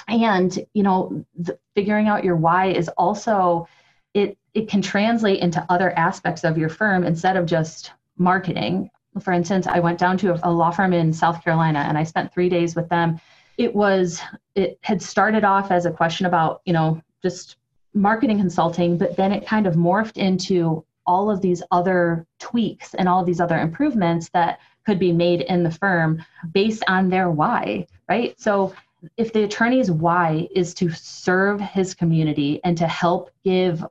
And 0.06 0.58
you 0.72 0.82
know 0.82 1.24
the, 1.38 1.58
figuring 1.74 2.08
out 2.08 2.24
your 2.24 2.36
why 2.36 2.66
is 2.66 2.88
also 2.96 3.68
it 4.14 4.38
it 4.54 4.68
can 4.68 4.80
translate 4.80 5.40
into 5.40 5.64
other 5.68 5.90
aspects 5.92 6.44
of 6.44 6.56
your 6.56 6.68
firm 6.70 7.04
instead 7.04 7.36
of 7.36 7.46
just 7.46 7.92
marketing. 8.16 8.90
For 9.20 9.32
instance 9.32 9.66
i 9.66 9.80
went 9.80 9.98
down 9.98 10.16
to 10.18 10.34
a, 10.34 10.40
a 10.44 10.52
law 10.52 10.70
firm 10.70 10.92
in 10.92 11.12
south 11.12 11.42
carolina 11.42 11.80
and 11.80 11.98
i 11.98 12.04
spent 12.04 12.32
three 12.32 12.48
days 12.48 12.76
with 12.76 12.88
them 12.88 13.20
it 13.58 13.74
was 13.74 14.20
it 14.54 14.78
had 14.82 15.02
started 15.02 15.44
off 15.44 15.70
as 15.70 15.84
a 15.84 15.90
question 15.90 16.26
about 16.26 16.62
you 16.64 16.72
know 16.72 17.00
just 17.22 17.56
marketing 17.94 18.38
consulting 18.38 18.96
but 18.96 19.16
then 19.16 19.32
it 19.32 19.46
kind 19.46 19.66
of 19.66 19.74
morphed 19.74 20.16
into 20.16 20.84
all 21.06 21.30
of 21.30 21.40
these 21.40 21.62
other 21.70 22.26
tweaks 22.38 22.94
and 22.94 23.08
all 23.08 23.20
of 23.20 23.26
these 23.26 23.40
other 23.40 23.58
improvements 23.58 24.28
that 24.30 24.60
could 24.86 24.98
be 24.98 25.12
made 25.12 25.42
in 25.42 25.62
the 25.62 25.70
firm 25.70 26.22
based 26.52 26.82
on 26.88 27.08
their 27.08 27.30
why 27.30 27.86
right? 28.08 28.38
So 28.40 28.74
if 29.16 29.32
the 29.32 29.44
attorney's 29.44 29.90
why 29.90 30.48
is 30.54 30.74
to 30.74 30.90
serve 30.90 31.60
his 31.60 31.94
community 31.94 32.60
and 32.64 32.76
to 32.78 32.88
help 32.88 33.30
give 33.44 33.84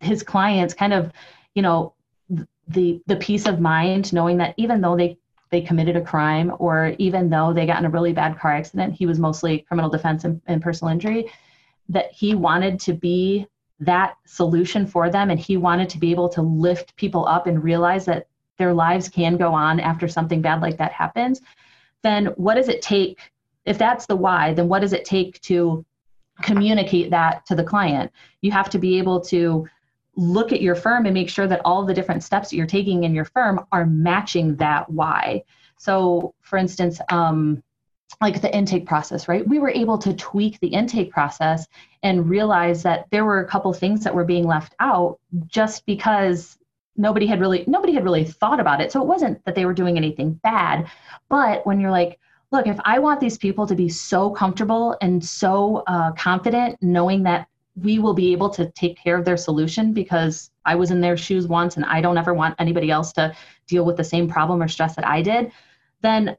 his 0.00 0.22
clients 0.22 0.74
kind 0.74 0.92
of, 0.92 1.12
you 1.54 1.62
know, 1.62 1.94
the 2.68 3.00
the 3.06 3.16
peace 3.16 3.46
of 3.46 3.60
mind 3.60 4.12
knowing 4.12 4.36
that 4.36 4.54
even 4.58 4.82
though 4.82 4.96
they 4.96 5.16
they 5.50 5.60
committed 5.60 5.96
a 5.96 6.00
crime 6.00 6.52
or 6.58 6.94
even 6.98 7.30
though 7.30 7.52
they 7.52 7.66
got 7.66 7.78
in 7.78 7.84
a 7.84 7.90
really 7.90 8.12
bad 8.12 8.38
car 8.38 8.52
accident 8.52 8.94
he 8.94 9.06
was 9.06 9.18
mostly 9.18 9.60
criminal 9.60 9.90
defense 9.90 10.24
and, 10.24 10.40
and 10.46 10.62
personal 10.62 10.92
injury 10.92 11.30
that 11.88 12.12
he 12.12 12.34
wanted 12.34 12.78
to 12.78 12.92
be 12.92 13.46
that 13.80 14.16
solution 14.26 14.86
for 14.86 15.08
them 15.08 15.30
and 15.30 15.38
he 15.38 15.56
wanted 15.56 15.88
to 15.88 15.98
be 15.98 16.10
able 16.10 16.28
to 16.28 16.42
lift 16.42 16.96
people 16.96 17.26
up 17.26 17.46
and 17.46 17.62
realize 17.62 18.04
that 18.04 18.26
their 18.58 18.74
lives 18.74 19.08
can 19.08 19.36
go 19.36 19.54
on 19.54 19.78
after 19.78 20.08
something 20.08 20.42
bad 20.42 20.60
like 20.60 20.76
that 20.76 20.92
happens 20.92 21.40
then 22.02 22.26
what 22.36 22.54
does 22.54 22.68
it 22.68 22.82
take 22.82 23.18
if 23.64 23.78
that's 23.78 24.06
the 24.06 24.16
why 24.16 24.52
then 24.52 24.68
what 24.68 24.80
does 24.80 24.92
it 24.92 25.04
take 25.04 25.40
to 25.40 25.84
communicate 26.42 27.10
that 27.10 27.44
to 27.46 27.54
the 27.54 27.64
client? 27.64 28.12
You 28.42 28.52
have 28.52 28.70
to 28.70 28.78
be 28.78 28.98
able 28.98 29.20
to 29.22 29.68
look 30.18 30.52
at 30.52 30.60
your 30.60 30.74
firm 30.74 31.06
and 31.06 31.14
make 31.14 31.28
sure 31.28 31.46
that 31.46 31.60
all 31.64 31.84
the 31.84 31.94
different 31.94 32.22
steps 32.22 32.50
that 32.50 32.56
you're 32.56 32.66
taking 32.66 33.04
in 33.04 33.14
your 33.14 33.24
firm 33.24 33.64
are 33.72 33.86
matching 33.86 34.56
that 34.56 34.88
why 34.90 35.42
so 35.78 36.34
for 36.40 36.56
instance 36.56 37.00
um, 37.10 37.62
like 38.20 38.40
the 38.40 38.54
intake 38.54 38.86
process, 38.86 39.28
right? 39.28 39.46
We 39.46 39.58
were 39.58 39.70
able 39.70 39.98
to 39.98 40.14
tweak 40.14 40.58
the 40.60 40.68
intake 40.68 41.12
process 41.12 41.66
and 42.02 42.28
realize 42.28 42.82
that 42.82 43.06
there 43.10 43.24
were 43.24 43.40
a 43.40 43.46
couple 43.46 43.72
things 43.72 44.02
that 44.04 44.14
were 44.14 44.24
being 44.24 44.46
left 44.46 44.74
out 44.80 45.18
just 45.46 45.86
because 45.86 46.58
nobody 46.96 47.26
had 47.26 47.40
really 47.40 47.64
nobody 47.66 47.92
had 47.92 48.04
really 48.04 48.24
thought 48.24 48.60
about 48.60 48.80
it. 48.80 48.90
So 48.90 49.00
it 49.00 49.06
wasn't 49.06 49.44
that 49.44 49.54
they 49.54 49.66
were 49.66 49.74
doing 49.74 49.96
anything 49.96 50.32
bad, 50.42 50.90
but 51.28 51.64
when 51.66 51.80
you're 51.80 51.92
like, 51.92 52.18
look, 52.50 52.66
if 52.66 52.80
I 52.84 52.98
want 52.98 53.20
these 53.20 53.38
people 53.38 53.66
to 53.66 53.74
be 53.74 53.88
so 53.88 54.30
comfortable 54.30 54.96
and 55.00 55.24
so 55.24 55.84
uh, 55.86 56.12
confident, 56.12 56.78
knowing 56.80 57.22
that 57.24 57.46
we 57.82 57.98
will 57.98 58.14
be 58.14 58.32
able 58.32 58.50
to 58.50 58.70
take 58.72 58.96
care 59.02 59.16
of 59.16 59.24
their 59.24 59.36
solution 59.36 59.92
because 59.92 60.50
I 60.64 60.74
was 60.74 60.90
in 60.90 61.00
their 61.00 61.16
shoes 61.16 61.46
once 61.46 61.76
and 61.76 61.84
I 61.84 62.00
don't 62.00 62.18
ever 62.18 62.34
want 62.34 62.56
anybody 62.58 62.90
else 62.90 63.12
to 63.14 63.34
deal 63.66 63.84
with 63.84 63.96
the 63.96 64.04
same 64.04 64.28
problem 64.28 64.62
or 64.62 64.68
stress 64.68 64.96
that 64.96 65.06
I 65.06 65.22
did, 65.22 65.52
then 66.02 66.36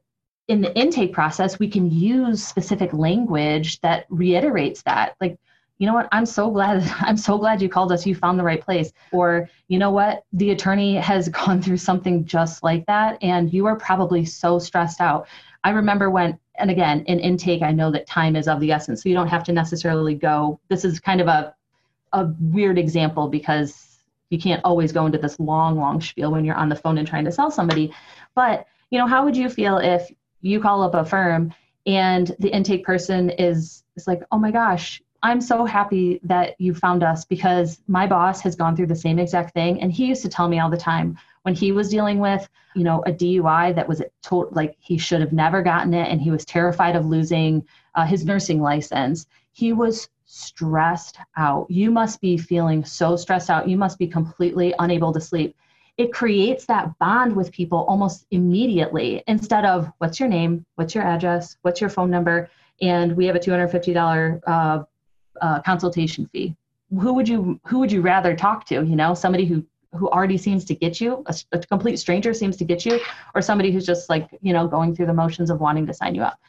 in 0.47 0.61
the 0.61 0.75
intake 0.77 1.13
process, 1.13 1.59
we 1.59 1.69
can 1.69 1.91
use 1.91 2.45
specific 2.45 2.91
language 2.91 3.79
that 3.81 4.05
reiterates 4.09 4.81
that. 4.81 5.15
Like, 5.21 5.37
you 5.77 5.87
know 5.87 5.93
what, 5.93 6.09
I'm 6.11 6.25
so 6.25 6.49
glad, 6.51 6.83
I'm 6.99 7.17
so 7.17 7.37
glad 7.37 7.61
you 7.61 7.69
called 7.69 7.91
us, 7.91 8.05
you 8.05 8.15
found 8.15 8.37
the 8.37 8.43
right 8.43 8.61
place. 8.61 8.91
Or, 9.11 9.47
you 9.67 9.77
know 9.79 9.91
what, 9.91 10.23
the 10.33 10.51
attorney 10.51 10.95
has 10.95 11.29
gone 11.39 11.61
through 11.61 11.77
something 11.77 12.25
just 12.25 12.63
like 12.63 12.85
that, 12.87 13.17
and 13.21 13.53
you 13.53 13.65
are 13.67 13.75
probably 13.75 14.25
so 14.25 14.59
stressed 14.59 15.01
out. 15.01 15.27
I 15.63 15.71
remember 15.71 16.09
when, 16.09 16.39
and 16.57 16.71
again, 16.71 17.03
in 17.05 17.19
intake, 17.19 17.61
I 17.61 17.71
know 17.71 17.91
that 17.91 18.07
time 18.07 18.35
is 18.35 18.47
of 18.47 18.59
the 18.59 18.71
essence. 18.71 19.03
So 19.03 19.09
you 19.09 19.15
don't 19.15 19.27
have 19.27 19.43
to 19.45 19.51
necessarily 19.51 20.15
go, 20.15 20.59
this 20.69 20.85
is 20.85 20.99
kind 20.99 21.21
of 21.21 21.27
a, 21.27 21.53
a 22.13 22.27
weird 22.39 22.77
example 22.77 23.27
because 23.27 23.99
you 24.29 24.39
can't 24.39 24.61
always 24.63 24.91
go 24.91 25.05
into 25.05 25.17
this 25.17 25.39
long, 25.39 25.77
long 25.77 26.01
spiel 26.01 26.31
when 26.31 26.45
you're 26.45 26.55
on 26.55 26.69
the 26.69 26.75
phone 26.75 26.97
and 26.97 27.07
trying 27.07 27.25
to 27.25 27.31
sell 27.31 27.51
somebody. 27.51 27.93
But, 28.35 28.67
you 28.89 28.99
know, 28.99 29.07
how 29.07 29.25
would 29.25 29.35
you 29.35 29.49
feel 29.49 29.77
if 29.77 30.09
you 30.41 30.59
call 30.59 30.83
up 30.83 30.93
a 30.93 31.03
firm 31.03 31.53
and 31.85 32.35
the 32.39 32.49
intake 32.49 32.85
person 32.85 33.29
is 33.31 33.83
is 33.95 34.07
like 34.07 34.21
oh 34.31 34.37
my 34.37 34.51
gosh 34.51 35.01
i'm 35.23 35.41
so 35.41 35.65
happy 35.65 36.19
that 36.23 36.59
you 36.59 36.73
found 36.73 37.03
us 37.03 37.25
because 37.25 37.81
my 37.87 38.05
boss 38.05 38.41
has 38.41 38.55
gone 38.55 38.75
through 38.75 38.87
the 38.87 38.95
same 38.95 39.19
exact 39.19 39.53
thing 39.53 39.81
and 39.81 39.91
he 39.91 40.05
used 40.05 40.21
to 40.21 40.29
tell 40.29 40.47
me 40.47 40.59
all 40.59 40.69
the 40.69 40.77
time 40.77 41.17
when 41.43 41.55
he 41.55 41.71
was 41.71 41.89
dealing 41.89 42.19
with 42.19 42.47
you 42.75 42.83
know 42.83 43.01
a 43.05 43.11
dui 43.11 43.75
that 43.75 43.87
was 43.87 44.01
told 44.21 44.55
like 44.55 44.75
he 44.79 44.97
should 44.97 45.21
have 45.21 45.33
never 45.33 45.61
gotten 45.61 45.93
it 45.93 46.09
and 46.09 46.21
he 46.21 46.31
was 46.31 46.45
terrified 46.45 46.95
of 46.95 47.05
losing 47.05 47.65
uh, 47.95 48.05
his 48.05 48.25
nursing 48.25 48.61
license 48.61 49.25
he 49.51 49.73
was 49.73 50.09
stressed 50.25 51.17
out. 51.37 51.69
You 51.71 51.89
must 51.89 52.21
be 52.21 52.37
feeling 52.37 52.85
so 52.85 53.15
stressed 53.15 53.49
out. 53.49 53.67
You 53.67 53.77
must 53.77 53.97
be 53.97 54.07
completely 54.07 54.75
unable 54.77 55.11
to 55.11 55.19
sleep. 55.19 55.55
It 55.97 56.13
creates 56.13 56.65
that 56.67 56.97
bond 56.99 57.35
with 57.35 57.51
people 57.51 57.79
almost 57.89 58.25
immediately. 58.29 59.23
Instead 59.27 59.65
of 59.65 59.91
what's 59.97 60.19
your 60.19 60.29
name, 60.29 60.65
what's 60.75 60.93
your 60.93 61.03
address, 61.03 61.57
what's 61.63 61.81
your 61.81 61.89
phone 61.89 62.11
number, 62.11 62.49
and 62.79 63.17
we 63.17 63.25
have 63.25 63.35
a 63.35 63.39
$250 63.39 64.39
uh, 64.45 64.83
uh, 65.41 65.61
consultation 65.61 66.27
fee. 66.27 66.55
Who 66.91 67.13
would 67.13 67.27
you 67.27 67.59
who 67.65 67.79
would 67.79 67.91
you 67.91 68.01
rather 68.01 68.35
talk 68.35 68.65
to? 68.67 68.75
You 68.75 68.95
know, 68.95 69.13
somebody 69.13 69.45
who 69.45 69.65
who 69.93 70.09
already 70.09 70.37
seems 70.37 70.65
to 70.65 70.75
get 70.75 71.01
you, 71.01 71.23
a, 71.25 71.35
a 71.51 71.59
complete 71.59 71.97
stranger 71.97 72.33
seems 72.33 72.57
to 72.57 72.65
get 72.65 72.85
you, 72.85 72.99
or 73.33 73.41
somebody 73.41 73.71
who's 73.71 73.85
just 73.85 74.09
like 74.09 74.29
you 74.41 74.53
know 74.53 74.67
going 74.67 74.95
through 74.95 75.07
the 75.07 75.13
motions 75.13 75.49
of 75.49 75.59
wanting 75.59 75.87
to 75.87 75.93
sign 75.93 76.15
you 76.15 76.21
up. 76.21 76.39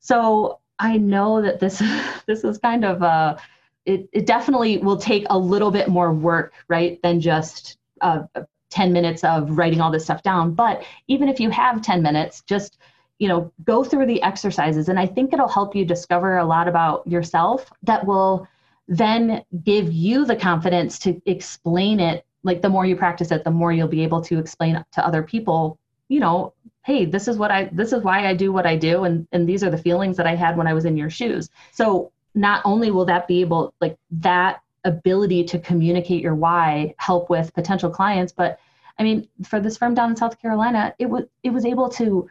So 0.00 0.60
I 0.78 0.98
know 0.98 1.42
that 1.42 1.60
this 1.60 1.82
this 2.26 2.44
is 2.44 2.58
kind 2.58 2.84
of 2.84 3.02
uh, 3.02 3.36
it, 3.84 4.08
it 4.12 4.26
definitely 4.26 4.78
will 4.78 4.96
take 4.98 5.26
a 5.30 5.38
little 5.38 5.70
bit 5.70 5.88
more 5.88 6.12
work, 6.12 6.52
right, 6.68 7.00
than 7.02 7.20
just 7.20 7.78
uh, 8.00 8.24
10 8.70 8.92
minutes 8.92 9.24
of 9.24 9.56
writing 9.56 9.80
all 9.80 9.90
this 9.90 10.04
stuff 10.04 10.22
down 10.22 10.52
but 10.52 10.84
even 11.06 11.28
if 11.28 11.38
you 11.40 11.50
have 11.50 11.80
10 11.80 12.02
minutes 12.02 12.42
just 12.42 12.78
you 13.18 13.28
know 13.28 13.50
go 13.64 13.84
through 13.84 14.06
the 14.06 14.20
exercises 14.22 14.88
and 14.88 14.98
i 14.98 15.06
think 15.06 15.32
it'll 15.32 15.48
help 15.48 15.74
you 15.74 15.84
discover 15.84 16.38
a 16.38 16.44
lot 16.44 16.68
about 16.68 17.06
yourself 17.06 17.70
that 17.82 18.04
will 18.04 18.46
then 18.88 19.42
give 19.64 19.92
you 19.92 20.24
the 20.24 20.36
confidence 20.36 20.98
to 20.98 21.20
explain 21.26 22.00
it 22.00 22.26
like 22.46 22.62
the 22.62 22.68
more 22.68 22.86
you 22.86 22.96
practice 22.96 23.30
it 23.30 23.44
the 23.44 23.50
more 23.50 23.72
you'll 23.72 23.88
be 23.88 24.02
able 24.02 24.22
to 24.22 24.38
explain 24.38 24.82
to 24.92 25.06
other 25.06 25.22
people 25.22 25.78
you 26.08 26.20
know 26.20 26.54
hey 26.84 27.04
this 27.04 27.28
is 27.28 27.36
what 27.36 27.50
i 27.50 27.68
this 27.72 27.92
is 27.92 28.02
why 28.02 28.26
i 28.26 28.32
do 28.32 28.52
what 28.52 28.64
i 28.64 28.76
do 28.76 29.04
and 29.04 29.26
and 29.32 29.48
these 29.48 29.62
are 29.62 29.70
the 29.70 29.76
feelings 29.76 30.16
that 30.16 30.26
i 30.26 30.34
had 30.34 30.56
when 30.56 30.66
i 30.66 30.72
was 30.72 30.84
in 30.84 30.96
your 30.96 31.10
shoes. 31.10 31.50
So 31.72 32.12
not 32.34 32.62
only 32.64 32.90
will 32.90 33.06
that 33.06 33.26
be 33.26 33.40
able 33.40 33.74
like 33.80 33.96
that 34.10 34.62
ability 34.84 35.42
to 35.42 35.58
communicate 35.58 36.22
your 36.22 36.34
why 36.34 36.94
help 36.98 37.28
with 37.28 37.52
potential 37.54 37.90
clients 37.90 38.32
but 38.32 38.58
i 38.98 39.02
mean 39.02 39.28
for 39.44 39.58
this 39.58 39.76
firm 39.76 39.94
down 39.94 40.10
in 40.10 40.16
south 40.16 40.40
carolina 40.40 40.94
it 40.98 41.06
was 41.06 41.24
it 41.42 41.50
was 41.50 41.64
able 41.64 41.88
to 41.88 42.28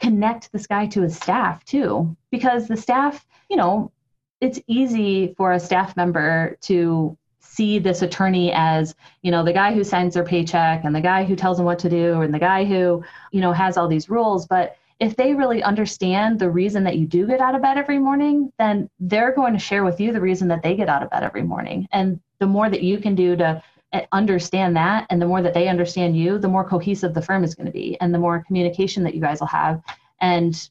connect 0.00 0.50
this 0.52 0.66
guy 0.66 0.86
to 0.86 1.02
his 1.02 1.16
staff 1.16 1.62
too 1.64 2.16
because 2.30 2.66
the 2.66 2.76
staff 2.76 3.26
you 3.50 3.56
know 3.56 3.92
it's 4.40 4.60
easy 4.68 5.34
for 5.36 5.52
a 5.52 5.60
staff 5.60 5.96
member 5.96 6.56
to 6.62 7.18
see 7.40 7.78
this 7.78 8.02
attorney 8.02 8.52
as 8.52 8.94
you 9.22 9.30
know 9.30 9.44
the 9.44 9.52
guy 9.52 9.72
who 9.72 9.84
signs 9.84 10.14
their 10.14 10.24
paycheck 10.24 10.84
and 10.84 10.94
the 10.94 11.00
guy 11.00 11.24
who 11.24 11.36
tells 11.36 11.56
them 11.56 11.66
what 11.66 11.78
to 11.78 11.88
do 11.88 12.20
and 12.22 12.32
the 12.32 12.38
guy 12.38 12.64
who 12.64 13.02
you 13.32 13.40
know 13.40 13.52
has 13.52 13.76
all 13.76 13.88
these 13.88 14.10
rules 14.10 14.46
but 14.46 14.76
if 15.00 15.14
they 15.14 15.32
really 15.32 15.62
understand 15.62 16.38
the 16.38 16.50
reason 16.50 16.84
that 16.84 16.96
you 16.96 17.06
do 17.06 17.26
get 17.26 17.40
out 17.40 17.54
of 17.54 17.62
bed 17.62 17.78
every 17.78 17.98
morning, 17.98 18.52
then 18.58 18.90
they're 18.98 19.32
going 19.32 19.52
to 19.52 19.58
share 19.58 19.84
with 19.84 20.00
you 20.00 20.12
the 20.12 20.20
reason 20.20 20.48
that 20.48 20.62
they 20.62 20.74
get 20.74 20.88
out 20.88 21.02
of 21.02 21.10
bed 21.10 21.22
every 21.22 21.42
morning. 21.42 21.86
And 21.92 22.20
the 22.40 22.46
more 22.46 22.68
that 22.68 22.82
you 22.82 22.98
can 22.98 23.14
do 23.14 23.36
to 23.36 23.62
eh, 23.92 24.06
understand 24.10 24.76
that 24.76 25.06
and 25.10 25.22
the 25.22 25.26
more 25.26 25.40
that 25.40 25.54
they 25.54 25.68
understand 25.68 26.16
you, 26.16 26.38
the 26.38 26.48
more 26.48 26.68
cohesive 26.68 27.14
the 27.14 27.22
firm 27.22 27.44
is 27.44 27.54
going 27.54 27.66
to 27.66 27.72
be 27.72 27.96
and 28.00 28.12
the 28.12 28.18
more 28.18 28.42
communication 28.44 29.04
that 29.04 29.14
you 29.14 29.20
guys 29.20 29.38
will 29.38 29.46
have. 29.46 29.80
And 30.20 30.68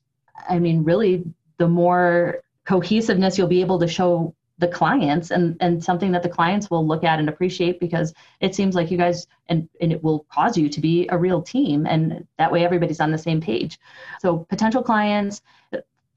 I 0.49 0.59
mean, 0.59 0.83
really, 0.83 1.23
the 1.57 1.69
more 1.69 2.41
cohesiveness 2.65 3.37
you'll 3.37 3.47
be 3.47 3.61
able 3.61 3.79
to 3.79 3.87
show 3.87 4.35
the 4.59 4.67
clients 4.67 5.31
and 5.31 5.55
and 5.59 5.83
something 5.83 6.11
that 6.11 6.23
the 6.23 6.29
clients 6.29 6.69
will 6.69 6.85
look 6.85 7.03
at 7.03 7.19
and 7.19 7.29
appreciate 7.29 7.79
because 7.79 8.13
it 8.39 8.55
seems 8.55 8.75
like 8.75 8.89
you 8.89 8.97
guys 8.97 9.27
and 9.49 9.69
and 9.81 9.91
it 9.91 10.03
will 10.03 10.25
cause 10.31 10.57
you 10.57 10.67
to 10.67 10.81
be 10.81 11.07
a 11.09 11.17
real 11.17 11.41
team 11.41 11.85
and 11.85 12.25
that 12.37 12.51
way 12.51 12.65
everybody's 12.65 12.99
on 12.99 13.11
the 13.11 13.17
same 13.17 13.39
page. 13.39 13.79
So 14.19 14.39
potential 14.49 14.81
clients 14.81 15.41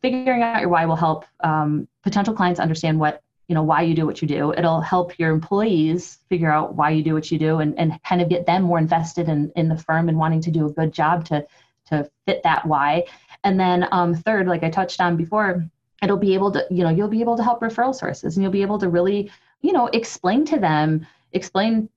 figuring 0.00 0.42
out 0.42 0.61
your 0.61 0.70
why 0.70 0.87
will 0.87 0.96
help 0.96 1.26
um, 1.40 1.87
potential 2.03 2.35
clients 2.35 2.61
understand 2.61 2.98
what 2.98 3.22
you 3.48 3.55
know 3.55 3.62
why 3.62 3.83
you 3.83 3.94
do 3.94 4.07
what 4.07 4.22
you 4.22 4.29
do. 4.29 4.53
It'll 4.53 4.81
help 4.81 5.18
your 5.18 5.31
employees 5.31 6.18
figure 6.29 6.50
out 6.50 6.76
why 6.76 6.90
you 6.90 7.03
do 7.03 7.14
what 7.14 7.31
you 7.31 7.38
do 7.38 7.59
and, 7.59 7.79
and 7.79 8.00
kind 8.05 8.22
of 8.22 8.29
get 8.29 8.46
them 8.46 8.62
more 8.62 8.79
invested 8.79 9.29
in 9.29 9.53
in 9.57 9.68
the 9.68 9.76
firm 9.76 10.09
and 10.09 10.16
wanting 10.16 10.40
to 10.42 10.50
do 10.50 10.66
a 10.66 10.72
good 10.72 10.92
job 10.92 11.26
to 11.26 11.46
to 11.87 12.09
fit 12.26 12.42
that 12.44 12.64
why. 12.64 13.05
And 13.44 13.59
then 13.59 13.87
um, 13.90 14.14
third 14.14 14.46
like 14.46 14.62
i 14.62 14.70
touched 14.70 15.00
on 15.00 15.16
before 15.16 15.68
it'll 16.03 16.17
be 16.17 16.35
able 16.35 16.51
to 16.53 16.67
you 16.71 16.83
know 16.83 16.91
you'll 16.91 17.09
be 17.09 17.21
able 17.21 17.37
to 17.37 17.43
help 17.43 17.61
referral 17.61 17.95
sources 17.95 18.37
and 18.37 18.43
you'll 18.43 18.53
be 18.53 18.63
able 18.63 18.79
to 18.79 18.89
really 18.89 19.31
you 19.63 19.73
know 19.73 19.87
explain 19.89 20.45
to 20.45 20.59
them 20.59 21.07
explain 21.33 21.89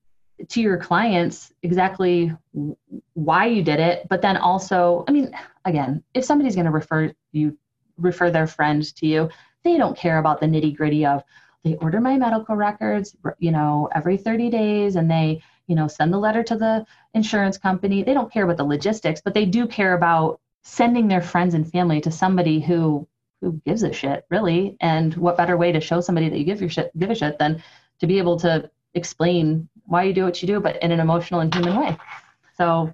to 0.50 0.62
your 0.62 0.78
clients 0.78 1.54
exactly 1.62 2.34
why 3.14 3.46
you 3.46 3.64
did 3.64 3.80
it 3.80 4.08
but 4.10 4.22
then 4.22 4.38
also 4.38 5.04
i 5.08 5.12
mean 5.12 5.34
again 5.66 6.04
if 6.14 6.26
somebody's 6.26 6.56
going 6.56 6.66
to 6.66 6.72
refer 6.72 7.14
you 7.32 7.58
refer 7.98 8.32
their 8.32 8.48
friend 8.48 8.96
to 8.96 9.06
you 9.06 9.30
they 9.64 9.78
don't 9.78 9.98
care 9.98 10.18
about 10.18 10.40
the 10.40 10.46
nitty 10.46 10.76
gritty 10.76 11.06
of 11.06 11.24
they 11.64 11.76
order 11.76 12.02
my 12.02 12.18
medical 12.18 12.56
records 12.56 13.16
you 13.40 13.52
know 13.52 13.90
every 13.96 14.18
30 14.18 14.50
days 14.50 14.96
and 14.96 15.10
they 15.10 15.42
you 15.68 15.76
know 15.76 15.88
send 15.88 16.14
the 16.14 16.18
letter 16.18 16.44
to 16.44 16.56
the 16.58 16.86
insurance 17.14 17.58
company. 17.58 18.04
They 18.04 18.14
don't 18.14 18.32
care 18.32 18.44
about 18.44 18.58
the 18.58 18.66
logistics 18.66 19.22
but 19.22 19.34
they 19.34 19.46
do 19.46 19.68
care 19.68 19.94
about 19.94 20.40
sending 20.64 21.08
their 21.08 21.22
friends 21.22 21.54
and 21.54 21.70
family 21.70 22.02
to 22.02 22.12
somebody 22.12 22.60
who 22.60 23.08
who 23.44 23.62
gives 23.66 23.84
a 23.84 23.92
shit 23.92 24.26
really 24.30 24.78
and 24.80 25.14
what 25.16 25.38
better 25.38 25.58
way 25.58 25.72
to 25.72 25.82
show 25.82 26.00
somebody 26.02 26.30
that 26.30 26.38
you 26.38 26.46
give 26.46 26.62
your 26.62 26.70
shit 26.70 26.98
give 26.98 27.10
a 27.10 27.16
shit 27.16 27.38
than 27.40 27.62
to 28.00 28.08
be 28.08 28.18
able 28.18 28.40
to 28.40 28.70
explain 28.94 29.68
why 29.86 30.04
you 30.04 30.14
do 30.14 30.24
what 30.24 30.42
you 30.42 30.48
do 30.48 30.60
but 30.60 30.82
in 30.82 30.92
an 30.92 31.00
emotional 31.00 31.42
and 31.42 31.54
human 31.54 31.76
way 31.80 31.98
so 32.58 32.94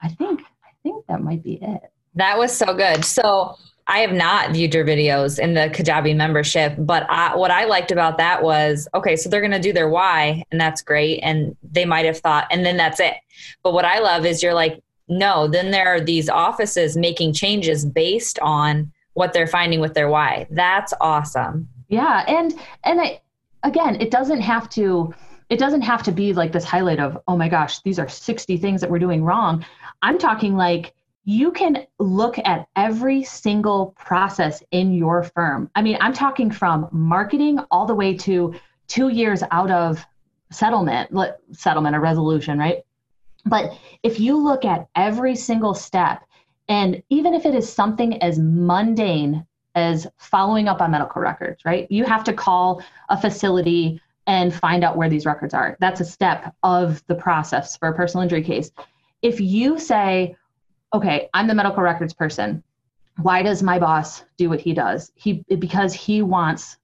i 0.00 0.08
think 0.08 0.40
i 0.64 0.70
think 0.82 1.04
that 1.06 1.22
might 1.22 1.42
be 1.42 1.54
it 1.54 1.90
That 2.14 2.38
was 2.38 2.56
so 2.56 2.74
good. 2.74 3.04
So 3.04 3.56
I 3.86 3.98
have 3.98 4.12
not 4.12 4.52
viewed 4.52 4.74
your 4.74 4.84
videos 4.84 5.38
in 5.38 5.54
the 5.54 5.70
Kajabi 5.70 6.14
membership, 6.14 6.74
but 6.78 7.06
I, 7.08 7.34
what 7.36 7.50
I 7.50 7.64
liked 7.64 7.90
about 7.90 8.18
that 8.18 8.42
was 8.42 8.88
okay, 8.94 9.16
so 9.16 9.28
they're 9.28 9.40
going 9.40 9.50
to 9.52 9.60
do 9.60 9.72
their 9.72 9.88
why, 9.88 10.44
and 10.50 10.60
that's 10.60 10.82
great. 10.82 11.20
And 11.20 11.56
they 11.62 11.84
might 11.84 12.04
have 12.04 12.18
thought, 12.18 12.46
and 12.50 12.64
then 12.64 12.76
that's 12.76 13.00
it. 13.00 13.14
But 13.62 13.72
what 13.72 13.84
I 13.84 13.98
love 13.98 14.26
is 14.26 14.42
you're 14.42 14.54
like, 14.54 14.82
no, 15.08 15.48
then 15.48 15.72
there 15.72 15.88
are 15.88 16.00
these 16.00 16.28
offices 16.28 16.96
making 16.96 17.32
changes 17.32 17.84
based 17.84 18.38
on 18.40 18.92
what 19.14 19.32
they're 19.32 19.46
finding 19.46 19.80
with 19.80 19.94
their 19.94 20.08
why. 20.08 20.46
That's 20.50 20.92
awesome. 21.00 21.68
Yeah. 21.88 22.24
And, 22.28 22.54
and 22.84 23.00
I, 23.00 23.20
again, 23.62 24.00
it 24.00 24.10
doesn't 24.10 24.40
have 24.40 24.68
to, 24.70 25.12
it 25.48 25.58
doesn't 25.58 25.82
have 25.82 26.02
to 26.04 26.12
be 26.12 26.32
like 26.32 26.52
this 26.52 26.64
highlight 26.64 27.00
of, 27.00 27.18
oh 27.26 27.36
my 27.36 27.48
gosh, 27.48 27.80
these 27.82 27.98
are 27.98 28.08
60 28.08 28.56
things 28.58 28.80
that 28.80 28.90
we're 28.90 29.00
doing 29.00 29.24
wrong. 29.24 29.64
I'm 30.02 30.18
talking 30.18 30.56
like, 30.56 30.94
you 31.24 31.52
can 31.52 31.86
look 31.98 32.38
at 32.44 32.66
every 32.76 33.22
single 33.22 33.94
process 33.98 34.62
in 34.70 34.94
your 34.94 35.22
firm. 35.22 35.70
I 35.74 35.82
mean, 35.82 35.98
I'm 36.00 36.12
talking 36.12 36.50
from 36.50 36.88
marketing 36.92 37.58
all 37.70 37.86
the 37.86 37.94
way 37.94 38.16
to 38.18 38.54
two 38.88 39.08
years 39.08 39.42
out 39.50 39.70
of 39.70 40.04
settlement, 40.50 41.10
settlement 41.52 41.94
or 41.94 42.00
resolution, 42.00 42.58
right? 42.58 42.78
But 43.46 43.72
if 44.02 44.18
you 44.18 44.36
look 44.36 44.64
at 44.64 44.88
every 44.94 45.36
single 45.36 45.74
step, 45.74 46.22
and 46.70 47.02
even 47.10 47.34
if 47.34 47.44
it 47.44 47.54
is 47.54 47.70
something 47.70 48.22
as 48.22 48.38
mundane 48.38 49.44
as 49.74 50.06
following 50.18 50.68
up 50.68 50.80
on 50.80 50.92
medical 50.92 51.20
records, 51.20 51.64
right? 51.64 51.86
You 51.90 52.04
have 52.04 52.22
to 52.24 52.32
call 52.32 52.80
a 53.08 53.20
facility 53.20 54.00
and 54.28 54.54
find 54.54 54.84
out 54.84 54.96
where 54.96 55.08
these 55.08 55.26
records 55.26 55.52
are. 55.52 55.76
That's 55.80 56.00
a 56.00 56.04
step 56.04 56.54
of 56.62 57.04
the 57.08 57.16
process 57.16 57.76
for 57.76 57.88
a 57.88 57.94
personal 57.94 58.22
injury 58.22 58.42
case. 58.42 58.70
If 59.20 59.40
you 59.40 59.80
say, 59.80 60.36
okay, 60.94 61.28
I'm 61.34 61.48
the 61.48 61.54
medical 61.54 61.82
records 61.82 62.14
person. 62.14 62.62
Why 63.20 63.42
does 63.42 63.64
my 63.64 63.80
boss 63.80 64.22
do 64.38 64.48
what 64.48 64.60
he 64.60 64.72
does? 64.72 65.10
He 65.16 65.44
because 65.58 65.92
he 65.92 66.22
wants 66.22 66.76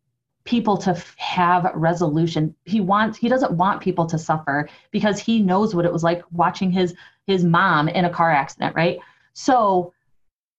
people 0.45 0.77
to 0.79 1.01
have 1.17 1.71
resolution. 1.75 2.57
He 2.65 2.81
wants 2.81 3.19
he 3.19 3.29
doesn't 3.29 3.53
want 3.53 3.81
people 3.81 4.07
to 4.07 4.19
suffer 4.19 4.69
because 4.91 5.21
he 5.21 5.41
knows 5.41 5.77
what 5.77 5.85
it 5.85 5.93
was 5.93 6.03
like 6.03 6.23
watching 6.33 6.73
his 6.73 6.95
his 7.29 7.45
mom 7.45 7.89
in 7.89 8.05
a 8.05 8.11
car 8.11 8.33
accident, 8.33 8.75
right? 8.75 8.99
So 9.39 9.93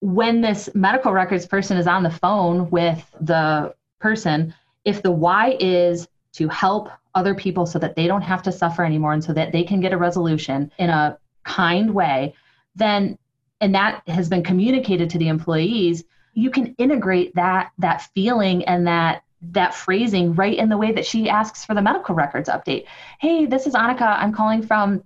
when 0.01 0.41
this 0.41 0.69
medical 0.75 1.11
records 1.11 1.47
person 1.47 1.77
is 1.77 1.87
on 1.87 2.03
the 2.03 2.11
phone 2.11 2.69
with 2.69 3.03
the 3.19 3.73
person, 3.99 4.53
if 4.85 5.01
the 5.01 5.11
why 5.11 5.57
is 5.59 6.07
to 6.33 6.47
help 6.47 6.89
other 7.15 7.33
people 7.33 7.65
so 7.65 7.79
that 7.79 7.95
they 7.95 8.05
don't 8.05 8.21
have 8.21 8.43
to 8.43 8.51
suffer 8.51 8.85
anymore 8.85 9.13
and 9.13 9.23
so 9.23 9.33
that 9.33 9.51
they 9.51 9.63
can 9.63 9.81
get 9.81 9.93
a 9.93 9.97
resolution 9.97 10.71
in 10.77 10.91
a 10.91 11.17
kind 11.43 11.91
way, 11.91 12.35
then 12.75 13.17
and 13.59 13.73
that 13.73 14.03
has 14.07 14.29
been 14.29 14.43
communicated 14.43 15.09
to 15.09 15.17
the 15.17 15.27
employees 15.27 16.03
you 16.35 16.51
can 16.51 16.75
integrate 16.77 17.33
that 17.33 17.71
that 17.79 18.07
feeling 18.13 18.63
and 18.65 18.85
that 18.85 19.23
that 19.41 19.73
phrasing 19.73 20.35
right 20.35 20.55
in 20.55 20.69
the 20.69 20.77
way 20.77 20.91
that 20.91 21.03
she 21.03 21.27
asks 21.27 21.65
for 21.65 21.73
the 21.73 21.81
medical 21.81 22.13
records 22.13 22.47
update. 22.47 22.85
Hey 23.19 23.47
this 23.47 23.65
is 23.65 23.73
anneke. 23.73 24.01
I'm 24.01 24.31
calling 24.31 24.61
from 24.61 25.03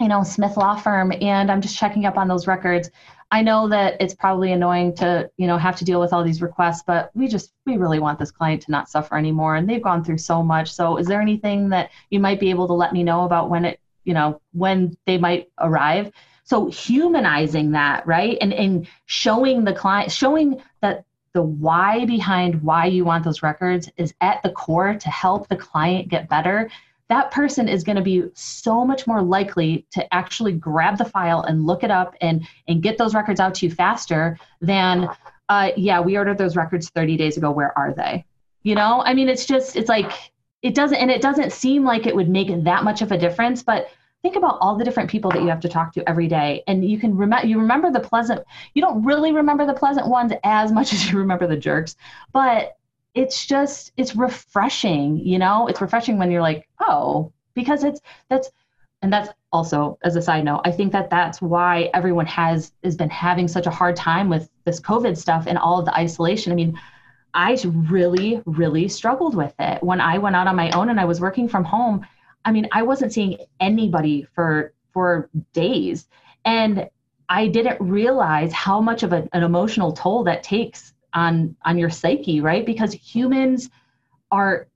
you 0.00 0.08
know 0.08 0.24
smith 0.24 0.56
law 0.56 0.74
firm 0.74 1.12
and 1.20 1.50
i'm 1.50 1.60
just 1.60 1.76
checking 1.76 2.06
up 2.06 2.16
on 2.16 2.26
those 2.26 2.48
records 2.48 2.90
i 3.32 3.42
know 3.42 3.68
that 3.68 3.96
it's 4.00 4.14
probably 4.14 4.52
annoying 4.52 4.94
to 4.94 5.28
you 5.36 5.48
know 5.48 5.58
have 5.58 5.76
to 5.76 5.84
deal 5.84 6.00
with 6.00 6.12
all 6.12 6.22
these 6.22 6.40
requests 6.40 6.84
but 6.86 7.10
we 7.14 7.26
just 7.26 7.52
we 7.66 7.76
really 7.76 7.98
want 7.98 8.18
this 8.18 8.30
client 8.30 8.62
to 8.62 8.70
not 8.70 8.88
suffer 8.88 9.16
anymore 9.16 9.56
and 9.56 9.68
they've 9.68 9.82
gone 9.82 10.04
through 10.04 10.18
so 10.18 10.42
much. 10.42 10.72
So 10.72 10.96
is 10.96 11.06
there 11.06 11.20
anything 11.20 11.68
that 11.70 11.90
you 12.10 12.20
might 12.20 12.40
be 12.40 12.50
able 12.50 12.66
to 12.66 12.72
let 12.72 12.92
me 12.92 13.02
know 13.02 13.24
about 13.24 13.50
when 13.50 13.64
it 13.64 13.80
you 14.04 14.14
know 14.14 14.40
when 14.52 14.96
they 15.06 15.18
might 15.18 15.50
arrive? 15.58 16.12
So 16.44 16.66
humanizing 16.66 17.70
that, 17.72 18.04
right? 18.04 18.36
And, 18.40 18.52
and 18.52 18.88
showing 19.06 19.64
the 19.64 19.72
client, 19.72 20.10
showing 20.10 20.60
that 20.80 21.04
the 21.34 21.42
why 21.42 22.04
behind 22.04 22.62
why 22.62 22.86
you 22.86 23.04
want 23.04 23.24
those 23.24 23.42
records 23.42 23.88
is 23.96 24.12
at 24.20 24.42
the 24.42 24.50
core 24.50 24.94
to 24.94 25.08
help 25.08 25.48
the 25.48 25.56
client 25.56 26.08
get 26.08 26.28
better 26.28 26.68
that 27.12 27.30
person 27.30 27.68
is 27.68 27.84
going 27.84 27.96
to 27.96 28.02
be 28.02 28.24
so 28.32 28.86
much 28.86 29.06
more 29.06 29.20
likely 29.20 29.86
to 29.90 30.14
actually 30.14 30.52
grab 30.52 30.96
the 30.96 31.04
file 31.04 31.42
and 31.42 31.66
look 31.66 31.84
it 31.84 31.90
up 31.90 32.14
and 32.22 32.48
and 32.68 32.82
get 32.82 32.96
those 32.96 33.14
records 33.14 33.38
out 33.38 33.54
to 33.54 33.66
you 33.66 33.74
faster 33.74 34.38
than 34.62 35.06
uh, 35.50 35.72
yeah 35.76 36.00
we 36.00 36.16
ordered 36.16 36.38
those 36.38 36.56
records 36.56 36.88
30 36.88 37.18
days 37.18 37.36
ago 37.36 37.50
where 37.50 37.76
are 37.76 37.92
they? 37.92 38.24
You 38.62 38.74
know 38.76 39.02
i 39.04 39.12
mean 39.12 39.28
it's 39.28 39.44
just 39.44 39.76
it's 39.76 39.90
like 39.90 40.10
it 40.62 40.74
doesn't 40.74 40.96
and 40.96 41.10
it 41.10 41.20
doesn't 41.20 41.52
seem 41.52 41.84
like 41.84 42.06
it 42.06 42.16
would 42.16 42.30
make 42.30 42.48
that 42.64 42.82
much 42.82 43.02
of 43.02 43.12
a 43.12 43.18
difference 43.18 43.62
but 43.62 43.88
think 44.22 44.36
about 44.36 44.56
all 44.62 44.78
the 44.78 44.84
different 44.84 45.10
people 45.10 45.30
that 45.32 45.42
you 45.42 45.48
have 45.48 45.60
to 45.60 45.68
talk 45.68 45.92
to 45.92 46.08
every 46.08 46.28
day. 46.28 46.62
And 46.68 46.88
you 46.88 46.98
can 46.98 47.16
remember 47.16 47.46
you 47.46 47.58
remember 47.58 47.90
the 47.90 48.00
pleasant 48.00 48.42
you 48.72 48.80
don't 48.80 49.04
really 49.04 49.32
remember 49.32 49.66
the 49.66 49.74
pleasant 49.74 50.06
ones 50.06 50.32
as 50.44 50.72
much 50.72 50.92
as 50.94 51.10
you 51.10 51.18
remember 51.18 51.46
the 51.46 51.56
jerks 51.56 51.96
but 52.32 52.78
it's 53.14 53.46
just 53.46 53.92
it's 53.96 54.16
refreshing 54.16 55.18
you 55.18 55.38
know? 55.38 55.66
It's 55.66 55.80
refreshing 55.80 56.18
when 56.18 56.30
you're 56.30 56.42
like 56.42 56.68
oh 56.80 57.32
because 57.54 57.84
it's 57.84 58.00
that's 58.28 58.50
and 59.02 59.12
that's 59.12 59.30
also 59.52 59.98
as 60.02 60.16
a 60.16 60.22
side 60.22 60.44
note 60.44 60.62
i 60.64 60.70
think 60.70 60.92
that 60.92 61.10
that's 61.10 61.42
why 61.42 61.90
everyone 61.92 62.24
has 62.24 62.72
has 62.84 62.96
been 62.96 63.10
having 63.10 63.48
such 63.48 63.66
a 63.66 63.70
hard 63.70 63.96
time 63.96 64.28
with 64.28 64.48
this 64.64 64.80
covid 64.80 65.16
stuff 65.16 65.46
and 65.46 65.58
all 65.58 65.78
of 65.78 65.84
the 65.84 65.94
isolation. 65.96 66.52
I 66.52 66.56
mean 66.56 66.78
i 67.34 67.58
really 67.64 68.42
really 68.46 68.88
struggled 68.88 69.34
with 69.34 69.54
it. 69.58 69.82
When 69.82 70.00
i 70.00 70.18
went 70.18 70.36
out 70.36 70.46
on 70.46 70.56
my 70.56 70.70
own 70.70 70.88
and 70.88 71.00
i 71.00 71.04
was 71.04 71.20
working 71.20 71.48
from 71.48 71.64
home 71.64 72.06
I 72.44 72.52
mean, 72.52 72.68
I 72.72 72.82
wasn't 72.82 73.12
seeing 73.12 73.38
anybody 73.60 74.26
for 74.34 74.72
for 74.92 75.30
days, 75.52 76.08
and 76.44 76.88
I 77.28 77.48
didn't 77.48 77.80
realize 77.80 78.52
how 78.52 78.80
much 78.80 79.02
of 79.02 79.12
a, 79.12 79.28
an 79.32 79.42
emotional 79.42 79.92
toll 79.92 80.24
that 80.24 80.42
takes 80.42 80.91
on 81.14 81.56
on 81.64 81.78
your 81.78 81.90
psyche, 81.90 82.40
right? 82.40 82.64
Because 82.64 82.92
humans 82.92 83.70
are 84.30 84.66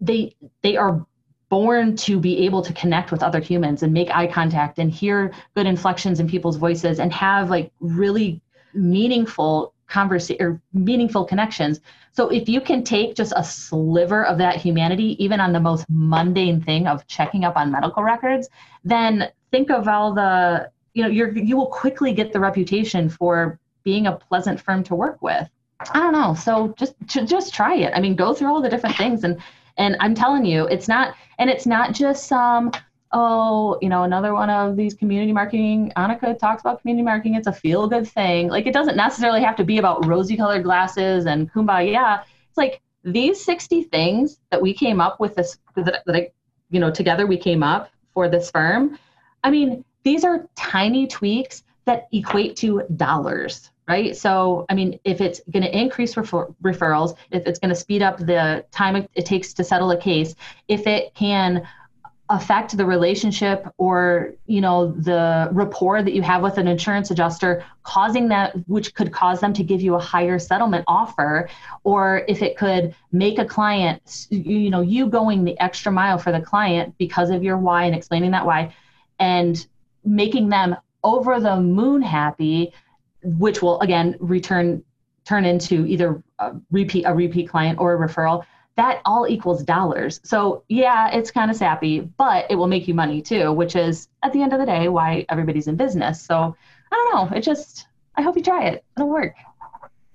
they 0.00 0.34
they 0.62 0.76
are 0.76 1.04
born 1.48 1.94
to 1.94 2.18
be 2.18 2.38
able 2.44 2.62
to 2.62 2.72
connect 2.72 3.12
with 3.12 3.22
other 3.22 3.40
humans 3.40 3.82
and 3.82 3.92
make 3.92 4.10
eye 4.10 4.26
contact 4.26 4.78
and 4.78 4.90
hear 4.90 5.32
good 5.54 5.66
inflections 5.66 6.18
in 6.18 6.28
people's 6.28 6.56
voices 6.56 6.98
and 6.98 7.12
have 7.12 7.50
like 7.50 7.70
really 7.80 8.40
meaningful 8.72 9.72
conversation 9.86 10.44
or 10.44 10.60
meaningful 10.72 11.24
connections. 11.24 11.80
So 12.12 12.28
if 12.28 12.48
you 12.48 12.60
can 12.60 12.82
take 12.82 13.14
just 13.14 13.32
a 13.36 13.44
sliver 13.44 14.24
of 14.24 14.38
that 14.38 14.56
humanity, 14.56 15.22
even 15.22 15.40
on 15.40 15.52
the 15.52 15.60
most 15.60 15.84
mundane 15.88 16.60
thing 16.60 16.86
of 16.86 17.06
checking 17.06 17.44
up 17.44 17.56
on 17.56 17.70
medical 17.70 18.02
records, 18.02 18.48
then 18.84 19.30
think 19.50 19.70
of 19.70 19.86
all 19.86 20.12
the 20.14 20.70
you 20.94 21.02
know 21.02 21.08
you're 21.08 21.30
you 21.36 21.56
will 21.56 21.66
quickly 21.66 22.12
get 22.12 22.32
the 22.32 22.40
reputation 22.40 23.08
for 23.08 23.58
being 23.84 24.06
a 24.06 24.16
pleasant 24.16 24.60
firm 24.60 24.82
to 24.84 24.94
work 24.94 25.20
with. 25.22 25.48
I 25.92 26.00
don't 26.00 26.12
know. 26.12 26.34
So 26.34 26.74
just 26.76 26.94
just 27.06 27.54
try 27.54 27.76
it. 27.76 27.92
I 27.94 28.00
mean, 28.00 28.14
go 28.14 28.34
through 28.34 28.48
all 28.48 28.62
the 28.62 28.68
different 28.68 28.96
things 28.96 29.24
and 29.24 29.40
and 29.76 29.96
I'm 30.00 30.14
telling 30.14 30.44
you, 30.44 30.66
it's 30.66 30.88
not 30.88 31.14
and 31.38 31.50
it's 31.50 31.66
not 31.66 31.92
just 31.92 32.26
some 32.26 32.72
oh, 33.14 33.78
you 33.80 33.88
know, 33.88 34.02
another 34.02 34.34
one 34.34 34.50
of 34.50 34.76
these 34.76 34.92
community 34.92 35.32
marketing. 35.32 35.92
Anneke 35.96 36.36
talks 36.36 36.62
about 36.62 36.80
community 36.80 37.04
marketing. 37.04 37.36
It's 37.36 37.46
a 37.46 37.52
feel 37.52 37.86
good 37.86 38.08
thing. 38.08 38.48
Like 38.48 38.66
it 38.66 38.74
doesn't 38.74 38.96
necessarily 38.96 39.40
have 39.42 39.54
to 39.56 39.64
be 39.64 39.78
about 39.78 40.04
rosy 40.04 40.36
colored 40.36 40.64
glasses 40.64 41.26
and 41.26 41.50
kumbaya. 41.52 42.24
It's 42.48 42.58
like 42.58 42.82
these 43.04 43.42
60 43.44 43.84
things 43.84 44.40
that 44.50 44.60
we 44.60 44.74
came 44.74 45.00
up 45.00 45.20
with 45.20 45.36
this, 45.36 45.58
that, 45.76 46.02
that 46.04 46.16
I, 46.16 46.30
you 46.70 46.80
know, 46.80 46.90
together 46.90 47.24
we 47.26 47.36
came 47.36 47.62
up 47.62 47.88
for 48.12 48.28
this 48.28 48.50
firm. 48.50 48.98
I 49.44 49.50
mean, 49.50 49.84
these 50.02 50.24
are 50.24 50.48
tiny 50.56 51.06
tweaks 51.06 51.62
that 51.84 52.08
equate 52.12 52.56
to 52.56 52.82
dollars, 52.96 53.70
right? 53.88 54.16
So, 54.16 54.66
I 54.68 54.74
mean, 54.74 54.98
if 55.04 55.20
it's 55.20 55.40
going 55.50 55.62
to 55.62 55.78
increase 55.78 56.16
refer- 56.16 56.48
referrals, 56.62 57.16
if 57.30 57.46
it's 57.46 57.58
going 57.58 57.68
to 57.68 57.74
speed 57.74 58.02
up 58.02 58.18
the 58.18 58.64
time 58.70 59.06
it 59.14 59.26
takes 59.26 59.52
to 59.54 59.64
settle 59.64 59.90
a 59.90 59.96
case, 59.96 60.34
if 60.68 60.86
it 60.86 61.14
can 61.14 61.66
affect 62.30 62.74
the 62.76 62.86
relationship 62.86 63.66
or 63.76 64.32
you 64.46 64.62
know 64.62 64.92
the 64.92 65.46
rapport 65.52 66.02
that 66.02 66.14
you 66.14 66.22
have 66.22 66.42
with 66.42 66.56
an 66.56 66.66
insurance 66.66 67.10
adjuster 67.10 67.62
causing 67.82 68.28
that 68.28 68.54
which 68.66 68.94
could 68.94 69.12
cause 69.12 69.40
them 69.40 69.52
to 69.52 69.62
give 69.62 69.82
you 69.82 69.94
a 69.94 69.98
higher 69.98 70.38
settlement 70.38 70.82
offer 70.88 71.50
or 71.82 72.24
if 72.26 72.40
it 72.40 72.56
could 72.56 72.94
make 73.12 73.38
a 73.38 73.44
client 73.44 74.26
you 74.30 74.70
know 74.70 74.80
you 74.80 75.06
going 75.06 75.44
the 75.44 75.58
extra 75.60 75.92
mile 75.92 76.16
for 76.16 76.32
the 76.32 76.40
client 76.40 76.94
because 76.96 77.28
of 77.28 77.42
your 77.42 77.58
why 77.58 77.84
and 77.84 77.94
explaining 77.94 78.30
that 78.30 78.46
why 78.46 78.74
and 79.18 79.66
making 80.02 80.48
them 80.48 80.74
over 81.02 81.38
the 81.38 81.60
moon 81.60 82.00
happy 82.00 82.72
which 83.24 83.62
will 83.62 83.80
again 83.80 84.16
return 84.20 84.82
turn 85.24 85.44
into 85.44 85.86
either 85.86 86.22
a 86.38 86.54
repeat 86.70 87.04
a 87.04 87.14
repeat 87.14 87.48
client 87.48 87.78
or 87.78 87.94
a 87.94 88.08
referral 88.08 88.44
that 88.76 89.00
all 89.04 89.28
equals 89.28 89.62
dollars. 89.62 90.20
So 90.24 90.64
yeah, 90.68 91.10
it's 91.10 91.30
kind 91.30 91.50
of 91.50 91.56
sappy, 91.56 92.00
but 92.00 92.46
it 92.50 92.56
will 92.56 92.66
make 92.66 92.88
you 92.88 92.94
money 92.94 93.22
too, 93.22 93.52
which 93.52 93.76
is 93.76 94.08
at 94.22 94.32
the 94.32 94.42
end 94.42 94.52
of 94.52 94.58
the 94.58 94.66
day 94.66 94.88
why 94.88 95.24
everybody's 95.28 95.68
in 95.68 95.76
business. 95.76 96.20
So 96.20 96.56
I 96.92 96.94
don't 96.94 97.30
know. 97.30 97.36
It 97.36 97.42
just 97.42 97.86
I 98.16 98.22
hope 98.22 98.36
you 98.36 98.42
try 98.42 98.66
it. 98.66 98.84
It'll 98.96 99.08
work. 99.08 99.34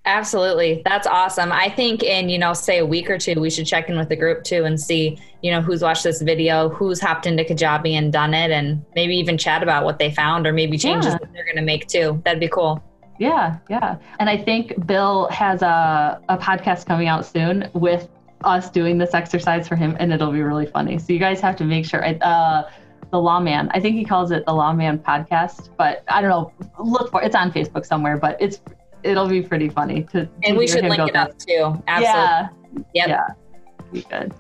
Absolutely. 0.06 0.82
That's 0.86 1.06
awesome. 1.06 1.52
I 1.52 1.70
think 1.70 2.04
in, 2.04 2.30
you 2.30 2.40
know, 2.40 2.54
say 2.54 2.80
a 2.80 2.86
week 2.86 3.10
or 3.10 3.18
two, 3.18 3.40
we 3.40 3.50
should 3.50 3.68
check 3.68 3.90
in 3.90 3.98
with 3.98 4.10
the 4.10 4.16
group 4.16 4.44
too 4.44 4.64
and 4.64 4.80
see, 4.80 5.20
you 5.44 5.52
know, 5.52 5.62
who's 5.62 5.82
watched 5.82 6.04
this 6.04 6.22
video, 6.22 6.70
who's 6.70 7.00
hopped 7.00 7.28
into 7.28 7.44
Kajabi 7.44 7.92
and 7.92 8.12
done 8.12 8.34
it, 8.34 8.50
and 8.50 8.84
maybe 8.96 9.16
even 9.16 9.38
chat 9.38 9.62
about 9.62 9.84
what 9.84 10.00
they 10.00 10.10
found 10.10 10.48
or 10.48 10.54
maybe 10.54 10.78
changes 10.78 11.12
yeah. 11.14 11.18
that 11.20 11.34
they're 11.34 11.44
going 11.44 11.58
to 11.58 11.62
make 11.62 11.88
too. 11.88 12.22
That'd 12.26 12.40
be 12.40 12.48
cool. 12.48 12.84
Yeah, 13.20 13.58
yeah. 13.70 13.98
And 14.20 14.30
I 14.30 14.38
think 14.38 14.86
Bill 14.88 15.28
has 15.30 15.62
a, 15.62 16.20
a 16.30 16.38
podcast 16.38 16.86
coming 16.86 17.08
out 17.08 17.26
soon 17.26 17.70
with 17.74 18.08
us 18.46 18.70
doing 18.70 18.98
this 18.98 19.14
exercise 19.14 19.68
for 19.68 19.76
him, 19.76 19.96
and 20.00 20.12
it'll 20.12 20.32
be 20.32 20.42
really 20.42 20.66
funny. 20.66 20.98
So 20.98 21.14
you 21.14 21.20
guys 21.20 21.40
have 21.42 21.56
to 21.58 21.66
make 21.66 21.86
sure. 21.86 22.04
Uh, 22.24 22.64
the 23.12 23.20
Lawman. 23.20 23.70
I 23.72 23.80
think 23.80 23.96
he 23.96 24.06
calls 24.06 24.32
it 24.32 24.46
the 24.46 24.54
Lawman 24.54 25.00
podcast, 25.00 25.70
but 25.78 26.04
I 26.08 26.22
don't 26.22 26.30
know. 26.30 26.54
Look 26.78 27.12
for 27.12 27.22
it's 27.24 27.36
on 27.36 27.52
Facebook 27.52 27.86
somewhere, 27.86 28.18
but 28.18 28.38
it's 28.40 28.62
it'll 29.04 29.28
be 29.28 29.42
pretty 29.42 29.70
funny 29.70 30.04
to. 30.04 30.26
to 30.26 30.32
and 30.44 30.58
we 30.58 30.68
should 30.68 30.84
link 30.86 31.00
it 31.10 31.16
up 31.16 31.38
too. 31.38 31.82
Absolutely. 31.88 32.04
Yeah. 32.04 32.50
Yep. 32.94 33.08
Yeah. 33.08 33.28
Be 33.92 34.02
good. 34.04 34.34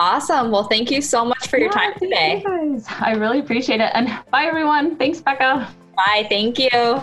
Awesome. 0.00 0.50
Well, 0.50 0.64
thank 0.64 0.90
you 0.90 1.00
so 1.00 1.24
much 1.24 1.48
for 1.48 1.58
your 1.58 1.68
Yeah, 1.68 1.90
time 1.90 1.92
today. 1.98 2.42
you 2.44 2.74
guys. 2.74 2.86
I 3.00 3.12
really 3.12 3.40
appreciate 3.40 3.80
it. 3.80 3.90
And 3.94 4.08
bye 4.30 4.44
everyone. 4.44 4.96
Thanks, 4.96 5.20
Becca. 5.20 5.68
Bye. 5.96 6.26
Thank 6.28 6.58
you. 6.58 7.02